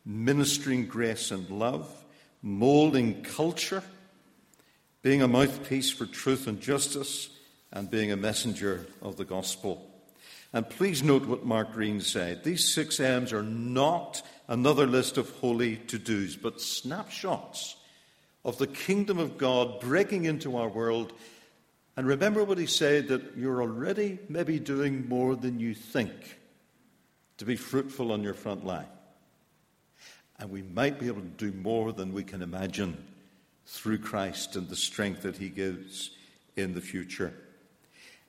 ministering 0.04 0.84
grace 0.84 1.30
and 1.30 1.48
love, 1.48 1.90
molding 2.42 3.22
culture, 3.22 3.82
being 5.00 5.22
a 5.22 5.26
mouthpiece 5.26 5.90
for 5.90 6.04
truth 6.04 6.46
and 6.46 6.60
justice, 6.60 7.30
and 7.72 7.90
being 7.90 8.12
a 8.12 8.16
messenger 8.18 8.86
of 9.00 9.16
the 9.16 9.24
gospel. 9.24 9.90
And 10.52 10.68
please 10.68 11.02
note 11.02 11.24
what 11.24 11.46
Mark 11.46 11.72
Greene 11.72 12.02
said. 12.02 12.44
These 12.44 12.74
six 12.74 13.00
M's 13.00 13.32
are 13.32 13.42
not 13.42 14.20
another 14.48 14.86
list 14.86 15.16
of 15.16 15.30
holy 15.38 15.76
to 15.76 15.98
dos, 15.98 16.36
but 16.36 16.60
snapshots 16.60 17.76
of 18.44 18.58
the 18.58 18.66
kingdom 18.66 19.18
of 19.18 19.38
God 19.38 19.80
breaking 19.80 20.24
into 20.24 20.56
our 20.56 20.68
world. 20.68 21.12
And 21.96 22.06
remember 22.06 22.44
what 22.44 22.58
he 22.58 22.66
said 22.66 23.08
that 23.08 23.36
you're 23.36 23.60
already 23.60 24.18
maybe 24.28 24.58
doing 24.58 25.08
more 25.08 25.36
than 25.36 25.60
you 25.60 25.74
think 25.74 26.38
to 27.38 27.44
be 27.44 27.56
fruitful 27.56 28.12
on 28.12 28.22
your 28.22 28.34
front 28.34 28.64
line. 28.64 28.86
And 30.38 30.50
we 30.50 30.62
might 30.62 30.98
be 30.98 31.06
able 31.06 31.22
to 31.22 31.28
do 31.28 31.52
more 31.52 31.92
than 31.92 32.14
we 32.14 32.24
can 32.24 32.40
imagine 32.40 32.96
through 33.66 33.98
Christ 33.98 34.56
and 34.56 34.68
the 34.68 34.76
strength 34.76 35.22
that 35.22 35.36
He 35.36 35.48
gives 35.48 36.10
in 36.56 36.74
the 36.74 36.80
future. 36.80 37.34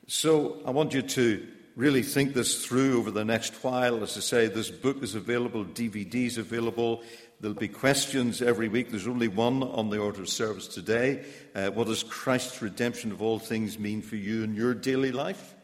So 0.08 0.62
I 0.66 0.72
want 0.72 0.94
you 0.94 1.02
to 1.02 1.48
really 1.76 2.04
think 2.04 2.34
this 2.34 2.66
through 2.66 2.98
over 2.98 3.12
the 3.12 3.26
next 3.26 3.54
while. 3.64 4.04
As 4.04 4.18
I 4.18 4.20
say, 4.20 4.48
this 4.48 4.70
book 4.70 5.02
is 5.04 5.16
available, 5.16 5.64
DVDs 5.64 6.38
available. 6.38 7.04
There'll 7.40 7.56
be 7.56 7.68
questions 7.68 8.42
every 8.42 8.68
week. 8.68 8.90
There's 8.90 9.08
only 9.08 9.28
one 9.28 9.64
on 9.64 9.90
the 9.90 10.00
order 10.00 10.22
of 10.22 10.30
service 10.30 10.68
today. 10.68 11.26
Uh, 11.56 11.70
what 11.70 11.88
does 11.88 12.04
Christ's 12.04 12.62
redemption 12.62 13.12
of 13.12 13.22
all 13.22 13.40
things 13.40 13.80
mean 13.80 14.02
for 14.02 14.16
you 14.16 14.44
in 14.44 14.56
your 14.56 14.74
daily 14.74 15.12
life? 15.12 15.56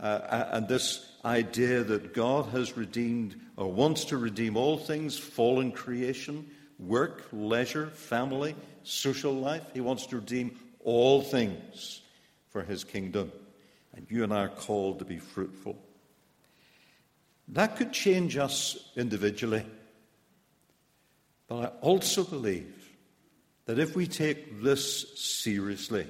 Uh, 0.00 0.46
and 0.52 0.68
this 0.68 1.04
idea 1.24 1.82
that 1.82 2.14
God 2.14 2.46
has 2.46 2.76
redeemed 2.76 3.36
or 3.56 3.70
wants 3.70 4.06
to 4.06 4.16
redeem 4.16 4.56
all 4.56 4.78
things 4.78 5.18
fallen 5.18 5.72
creation, 5.72 6.48
work, 6.78 7.26
leisure, 7.32 7.88
family, 7.88 8.54
social 8.82 9.32
life. 9.32 9.62
He 9.74 9.80
wants 9.80 10.06
to 10.06 10.16
redeem 10.16 10.58
all 10.84 11.22
things 11.22 12.00
for 12.50 12.62
his 12.62 12.84
kingdom. 12.84 13.32
And 13.98 14.06
you 14.08 14.22
and 14.22 14.32
I 14.32 14.44
are 14.44 14.48
called 14.48 15.00
to 15.00 15.04
be 15.04 15.18
fruitful. 15.18 15.76
That 17.48 17.74
could 17.74 17.92
change 17.92 18.36
us 18.36 18.76
individually. 18.94 19.66
But 21.48 21.56
I 21.56 21.66
also 21.80 22.22
believe 22.22 22.92
that 23.64 23.80
if 23.80 23.96
we 23.96 24.06
take 24.06 24.62
this 24.62 25.18
seriously, 25.18 26.06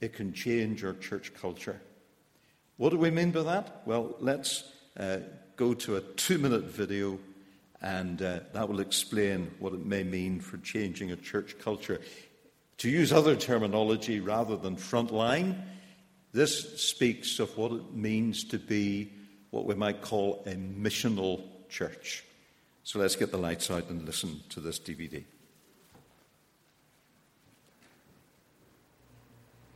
it 0.00 0.14
can 0.14 0.32
change 0.32 0.82
our 0.82 0.94
church 0.94 1.34
culture. 1.34 1.78
What 2.78 2.88
do 2.88 2.96
we 2.96 3.10
mean 3.10 3.32
by 3.32 3.42
that? 3.42 3.82
Well, 3.84 4.16
let's 4.18 4.64
uh, 4.98 5.18
go 5.56 5.74
to 5.74 5.96
a 5.96 6.00
two 6.00 6.38
minute 6.38 6.64
video, 6.64 7.18
and 7.82 8.22
uh, 8.22 8.40
that 8.54 8.66
will 8.66 8.80
explain 8.80 9.50
what 9.58 9.74
it 9.74 9.84
may 9.84 10.04
mean 10.04 10.40
for 10.40 10.56
changing 10.56 11.12
a 11.12 11.16
church 11.16 11.58
culture. 11.58 12.00
To 12.78 12.88
use 12.88 13.12
other 13.12 13.36
terminology 13.36 14.20
rather 14.20 14.56
than 14.56 14.76
frontline, 14.76 15.60
this 16.34 16.82
speaks 16.82 17.38
of 17.38 17.56
what 17.56 17.72
it 17.72 17.94
means 17.94 18.42
to 18.44 18.58
be 18.58 19.12
what 19.50 19.66
we 19.66 19.74
might 19.76 20.02
call 20.02 20.42
a 20.46 20.54
missional 20.54 21.40
church. 21.68 22.24
So 22.82 22.98
let's 22.98 23.14
get 23.14 23.30
the 23.30 23.38
lights 23.38 23.70
out 23.70 23.88
and 23.88 24.04
listen 24.04 24.42
to 24.50 24.60
this 24.60 24.80
DVD. 24.80 25.24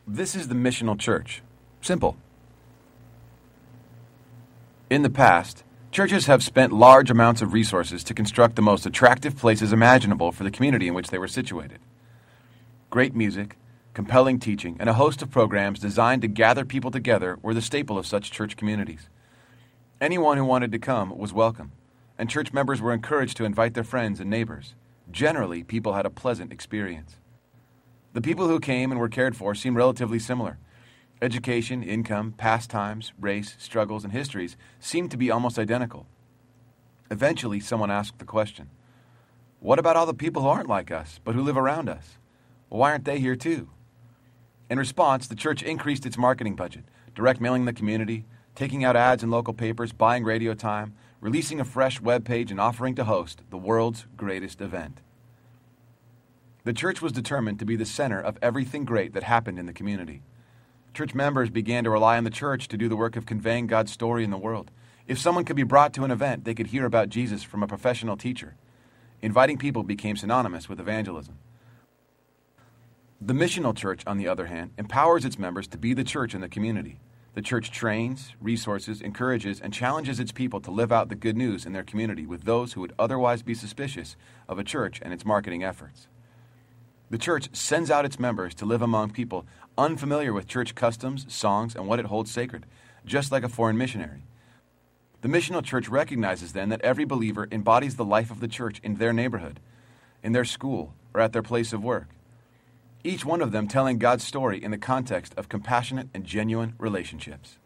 This 0.07 0.35
is 0.35 0.49
the 0.49 0.55
missional 0.57 0.99
church. 0.99 1.42
Simple. 1.81 2.16
In 4.90 5.03
the 5.03 5.11
past, 5.11 5.62
churches 5.92 6.27
have 6.27 6.42
spent 6.42 6.73
large 6.73 7.09
amounts 7.09 7.40
of 7.40 7.53
resources 7.53 8.03
to 8.05 8.14
construct 8.14 8.57
the 8.57 8.62
most 8.62 8.85
attractive 8.85 9.37
places 9.37 9.73
imaginable 9.73 10.33
for 10.33 10.42
the 10.42 10.51
community 10.51 10.88
in 10.88 10.94
which 10.94 11.09
they 11.09 11.18
were 11.18 11.29
situated. 11.29 11.79
Great 12.90 13.14
music, 13.14 13.57
compelling 13.98 14.38
teaching, 14.38 14.76
and 14.78 14.88
a 14.88 14.92
host 14.92 15.22
of 15.22 15.30
programs 15.32 15.80
designed 15.80 16.22
to 16.22 16.28
gather 16.28 16.64
people 16.64 16.88
together 16.88 17.37
were 17.42 17.52
the 17.52 17.61
staple 17.61 17.98
of 17.98 18.06
such 18.06 18.30
church 18.30 18.56
communities. 18.56 19.08
Anyone 20.00 20.37
who 20.37 20.44
wanted 20.44 20.70
to 20.70 20.78
come 20.78 21.18
was 21.18 21.32
welcome, 21.32 21.72
and 22.16 22.30
church 22.30 22.52
members 22.52 22.80
were 22.80 22.92
encouraged 22.92 23.37
to 23.38 23.44
invite 23.44 23.74
their 23.74 23.82
friends 23.82 24.20
and 24.20 24.30
neighbors. 24.30 24.76
Generally, 25.11 25.64
people 25.64 25.94
had 25.94 26.06
a 26.06 26.11
pleasant 26.11 26.52
experience. 26.52 27.16
The 28.12 28.20
people 28.20 28.46
who 28.46 28.61
came 28.61 28.92
and 28.92 29.00
were 29.00 29.08
cared 29.08 29.37
for 29.37 29.52
seemed 29.56 29.74
relatively 29.74 30.20
similar. 30.20 30.58
Education, 31.20 31.82
income, 31.82 32.34
pastimes, 32.37 33.12
race, 33.18 33.56
struggles, 33.58 34.04
and 34.04 34.12
histories 34.12 34.56
seemed 34.78 35.11
to 35.11 35.16
be 35.16 35.32
almost 35.32 35.58
identical. 35.58 36.06
Eventually, 37.11 37.58
someone 37.58 37.90
asked 37.90 38.20
the 38.20 38.24
question 38.24 38.70
What 39.58 39.80
about 39.80 39.96
all 39.96 40.06
the 40.06 40.14
people 40.14 40.42
who 40.42 40.48
aren't 40.48 40.68
like 40.68 40.92
us, 40.92 41.18
but 41.24 41.34
who 41.34 41.42
live 41.42 41.56
around 41.56 41.88
us? 41.88 42.18
Why 42.68 42.92
aren't 42.92 43.04
they 43.04 43.18
here 43.18 43.34
too? 43.34 43.70
In 44.70 44.78
response, 44.78 45.26
the 45.26 45.35
church 45.35 45.62
increased 45.62 46.04
its 46.04 46.18
marketing 46.18 46.54
budget, 46.54 46.85
direct 47.14 47.40
mailing 47.40 47.64
the 47.64 47.72
community, 47.72 48.26
taking 48.54 48.85
out 48.85 48.96
ads 48.96 49.22
in 49.22 49.31
local 49.31 49.54
papers, 49.54 49.92
buying 49.92 50.24
radio 50.24 50.52
time, 50.52 50.94
releasing 51.20 51.59
a 51.59 51.64
fresh 51.64 52.00
web 52.00 52.24
page, 52.24 52.50
and 52.50 52.61
offering 52.61 52.94
to 52.96 53.04
host 53.04 53.42
the 53.50 53.57
world's 53.57 54.07
greatest 54.16 54.61
event. 54.61 55.00
The 56.64 56.72
church 56.74 57.00
was 57.00 57.12
determined 57.12 57.59
to 57.61 57.64
be 57.64 57.76
the 57.76 57.87
center 57.87 58.20
of 58.20 58.37
everything 58.42 58.85
great 58.85 59.14
that 59.14 59.22
happened 59.22 59.59
in 59.59 59.64
the 59.66 59.72
community. 59.72 60.22
Church 60.92 61.14
members 61.14 61.48
began 61.48 61.85
to 61.85 61.90
rely 61.90 62.18
on 62.18 62.24
the 62.24 62.31
church 62.31 62.68
to 62.68 62.76
do 62.76 62.88
the 62.88 62.96
work 62.96 63.16
of 63.16 63.24
conveying 63.24 63.68
God's 63.68 63.92
story 63.92 64.22
in 64.22 64.31
the 64.31 64.37
world. 64.37 64.70
If 65.07 65.18
someone 65.18 65.46
could 65.46 65.57
be 65.57 65.62
brought 65.62 65.94
to 65.94 66.04
an 66.04 66.11
event, 66.11 66.44
they 66.44 66.54
could 66.54 66.66
hear 66.66 66.85
about 66.85 67.09
Jesus 67.09 67.42
from 67.42 67.62
a 67.62 67.66
professional 67.66 68.18
teacher. 68.18 68.57
Inviting 69.22 69.57
people 69.57 69.83
became 69.83 70.16
synonymous 70.16 70.68
with 70.68 70.78
evangelism. 70.78 71.38
The 73.20 73.35
missional 73.35 73.76
church, 73.76 74.04
on 74.07 74.16
the 74.16 74.28
other 74.28 74.46
hand, 74.46 74.70
empowers 74.78 75.24
its 75.24 75.40
members 75.40 75.66
to 75.68 75.78
be 75.78 75.92
the 75.92 76.04
church 76.04 76.37
in 76.37 76.40
the 76.40 76.48
community. 76.48 77.00
The 77.35 77.42
church 77.42 77.72
trains, 77.72 78.37
resources, 78.40 79.02
encourages, 79.02 79.61
and 79.61 79.72
challenges 79.72 80.20
its 80.20 80.31
people 80.31 80.61
to 80.61 80.70
live 80.70 80.92
out 80.92 81.09
the 81.09 81.16
good 81.16 81.37
news 81.37 81.66
in 81.66 81.72
their 81.72 81.83
community 81.83 82.26
with 82.26 82.44
those 82.44 82.72
who 82.72 82.81
would 82.81 82.94
otherwise 82.96 83.42
be 83.42 83.54
suspicious 83.54 84.14
of 84.48 84.61
a 84.61 84.64
church 84.64 85.00
and 85.02 85.12
its 85.12 85.24
marketing 85.24 85.64
efforts. 85.64 86.07
The 87.11 87.18
church 87.18 87.48
sends 87.52 87.90
out 87.90 88.04
its 88.04 88.20
members 88.20 88.54
to 88.54 88.64
live 88.64 88.83
among 88.83 89.11
people 89.11 89.46
unfamiliar 89.76 90.33
with 90.33 90.46
church 90.46 90.76
customs, 90.76 91.26
songs, 91.28 91.74
and 91.74 91.88
what 91.88 91.98
it 91.98 92.07
holds 92.07 92.31
sacred, 92.31 92.66
just 93.04 93.33
like 93.33 93.42
a 93.42 93.48
foreign 93.48 93.76
missionary. 93.76 94.26
The 95.22 95.28
missional 95.28 95.64
church 95.64 95.88
recognizes 95.88 96.52
then 96.52 96.68
that 96.68 96.83
every 96.83 97.04
believer 97.04 97.48
embodies 97.50 97.96
the 97.96 98.04
life 98.04 98.31
of 98.31 98.38
the 98.38 98.46
church 98.46 98.78
in 98.85 98.94
their 98.94 99.12
neighborhood, 99.12 99.59
in 100.22 100.31
their 100.31 100.44
school, 100.44 100.94
or 101.12 101.20
at 101.20 101.33
their 101.33 101.42
place 101.42 101.72
of 101.72 101.83
work 101.83 102.11
each 103.04 103.24
one 103.24 103.40
of 103.40 103.52
them 103.52 103.68
telling 103.68 103.98
God's 103.98 104.24
story 104.24 104.62
in 104.62 104.70
the 104.70 104.78
context 104.78 105.34
of 105.37 105.48
compassionate 105.48 106.08
and 106.12 106.24
genuine 106.24 106.74
relationships. 106.78 107.58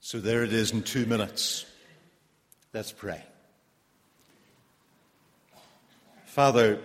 So 0.00 0.20
there 0.20 0.42
it 0.42 0.52
is 0.52 0.72
in 0.72 0.82
two 0.82 1.06
minutes. 1.06 1.66
Let's 2.72 2.92
pray. 2.92 3.22
Father, 6.24 6.78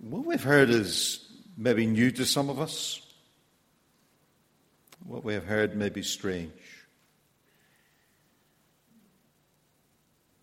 what 0.00 0.24
we've 0.24 0.42
heard 0.42 0.70
is 0.70 1.26
maybe 1.56 1.86
new 1.86 2.10
to 2.12 2.24
some 2.24 2.48
of 2.48 2.58
us. 2.58 3.00
What 5.04 5.24
we 5.24 5.34
have 5.34 5.44
heard 5.44 5.76
may 5.76 5.88
be 5.88 6.02
strange. 6.02 6.52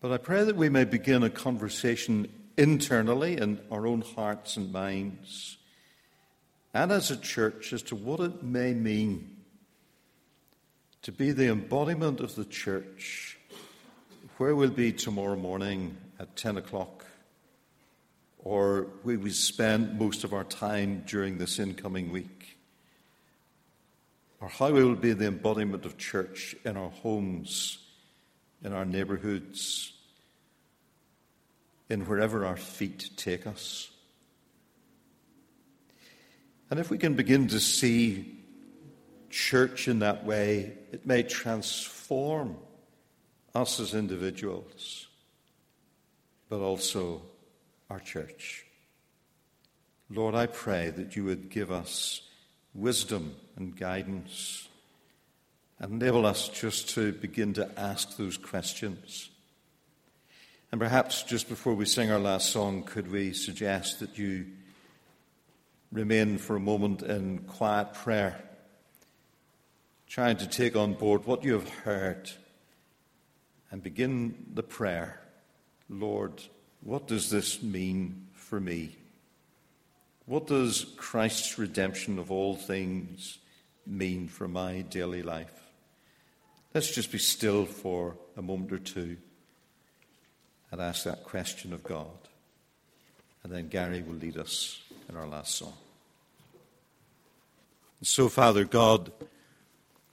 But 0.00 0.12
I 0.12 0.18
pray 0.18 0.44
that 0.44 0.56
we 0.56 0.68
may 0.68 0.84
begin 0.84 1.22
a 1.22 1.30
conversation 1.30 2.28
internally 2.58 3.38
in 3.38 3.60
our 3.70 3.86
own 3.86 4.02
hearts 4.02 4.56
and 4.56 4.72
minds, 4.72 5.56
and 6.74 6.90
as 6.90 7.10
a 7.10 7.16
church 7.16 7.72
as 7.72 7.82
to 7.84 7.94
what 7.94 8.18
it 8.18 8.42
may 8.42 8.74
mean 8.74 9.36
to 11.02 11.12
be 11.12 11.30
the 11.30 11.48
embodiment 11.48 12.20
of 12.20 12.34
the 12.34 12.44
church, 12.44 13.38
where 14.36 14.54
we'll 14.54 14.70
be 14.70 14.92
tomorrow 14.92 15.36
morning 15.36 15.96
at 16.18 16.34
10 16.34 16.56
o'clock, 16.56 17.06
or 18.38 18.88
where 19.04 19.18
we 19.18 19.30
spend 19.30 19.98
most 19.98 20.24
of 20.24 20.32
our 20.32 20.44
time 20.44 21.04
during 21.06 21.38
this 21.38 21.60
incoming 21.60 22.10
week, 22.10 22.58
or 24.40 24.48
how 24.48 24.72
we 24.72 24.82
will 24.84 24.96
be 24.96 25.12
the 25.12 25.28
embodiment 25.28 25.84
of 25.84 25.96
church 25.96 26.56
in 26.64 26.76
our 26.76 26.90
homes, 26.90 27.78
in 28.64 28.72
our 28.72 28.84
neighborhoods 28.84 29.92
in 31.88 32.06
wherever 32.06 32.44
our 32.44 32.56
feet 32.56 33.10
take 33.16 33.46
us. 33.46 33.90
And 36.70 36.78
if 36.78 36.90
we 36.90 36.98
can 36.98 37.14
begin 37.14 37.48
to 37.48 37.60
see 37.60 38.36
church 39.30 39.88
in 39.88 40.00
that 40.00 40.24
way, 40.24 40.72
it 40.92 41.06
may 41.06 41.22
transform 41.22 42.56
us 43.54 43.80
as 43.80 43.94
individuals, 43.94 45.06
but 46.48 46.60
also 46.60 47.22
our 47.88 48.00
church. 48.00 48.66
Lord, 50.10 50.34
I 50.34 50.46
pray 50.46 50.90
that 50.90 51.16
you 51.16 51.24
would 51.24 51.50
give 51.50 51.70
us 51.70 52.22
wisdom 52.74 53.34
and 53.56 53.76
guidance 53.76 54.68
and 55.78 56.02
enable 56.02 56.26
us 56.26 56.48
just 56.48 56.90
to 56.90 57.12
begin 57.12 57.54
to 57.54 57.70
ask 57.78 58.16
those 58.16 58.36
questions 58.36 59.30
and 60.70 60.80
perhaps 60.80 61.22
just 61.22 61.48
before 61.48 61.74
we 61.74 61.86
sing 61.86 62.10
our 62.10 62.18
last 62.18 62.50
song, 62.50 62.82
could 62.82 63.10
we 63.10 63.32
suggest 63.32 64.00
that 64.00 64.18
you 64.18 64.46
remain 65.90 66.36
for 66.36 66.56
a 66.56 66.60
moment 66.60 67.02
in 67.02 67.38
quiet 67.38 67.94
prayer, 67.94 68.38
trying 70.06 70.36
to 70.36 70.46
take 70.46 70.76
on 70.76 70.92
board 70.92 71.24
what 71.24 71.42
you 71.42 71.54
have 71.54 71.68
heard 71.68 72.30
and 73.70 73.82
begin 73.82 74.34
the 74.54 74.62
prayer 74.62 75.20
Lord, 75.90 76.42
what 76.82 77.06
does 77.06 77.30
this 77.30 77.62
mean 77.62 78.26
for 78.34 78.60
me? 78.60 78.94
What 80.26 80.46
does 80.46 80.84
Christ's 80.98 81.58
redemption 81.58 82.18
of 82.18 82.30
all 82.30 82.56
things 82.56 83.38
mean 83.86 84.28
for 84.28 84.46
my 84.46 84.82
daily 84.82 85.22
life? 85.22 85.62
Let's 86.74 86.94
just 86.94 87.10
be 87.10 87.16
still 87.16 87.64
for 87.64 88.18
a 88.36 88.42
moment 88.42 88.72
or 88.72 88.78
two 88.78 89.16
and 90.70 90.80
ask 90.80 91.04
that 91.04 91.24
question 91.24 91.72
of 91.72 91.82
God. 91.82 92.06
And 93.42 93.52
then 93.52 93.68
Gary 93.68 94.02
will 94.02 94.14
lead 94.14 94.36
us 94.36 94.82
in 95.08 95.16
our 95.16 95.26
last 95.26 95.54
song. 95.54 95.74
And 98.00 98.06
so, 98.06 98.28
Father 98.28 98.64
God, 98.64 99.10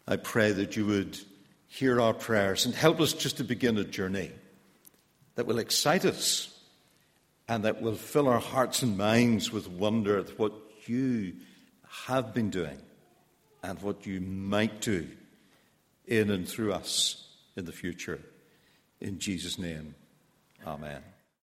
I 0.08 0.16
pray 0.16 0.52
that 0.52 0.76
you 0.76 0.86
would 0.86 1.20
hear 1.68 2.00
our 2.00 2.14
prayers 2.14 2.66
and 2.66 2.74
help 2.74 3.02
us 3.02 3.14
just 3.14 3.38
to 3.38 3.44
begin 3.44 3.78
a 3.78 3.84
journey 3.84 4.32
that 5.36 5.46
will 5.46 5.60
excite 5.60 6.06
us 6.06 6.58
and 7.48 7.66
that 7.66 7.82
will 7.82 7.96
fill 7.96 8.28
our 8.28 8.40
hearts 8.40 8.82
and 8.82 8.98
minds 8.98 9.52
with 9.52 9.68
wonder 9.68 10.20
at 10.20 10.40
what 10.40 10.54
you 10.86 11.34
have 12.06 12.34
been 12.34 12.50
doing 12.50 12.80
and 13.62 13.82
what 13.82 14.06
you 14.06 14.22
might 14.22 14.82
do 14.82 15.08
in 16.08 16.30
and 16.30 16.48
through 16.48 16.74
us 16.74 17.28
in 17.56 17.66
the 17.66 17.72
future. 17.72 18.20
In 19.02 19.20
Jesus' 19.20 19.60
name, 19.60 19.96
amen. 20.66 21.15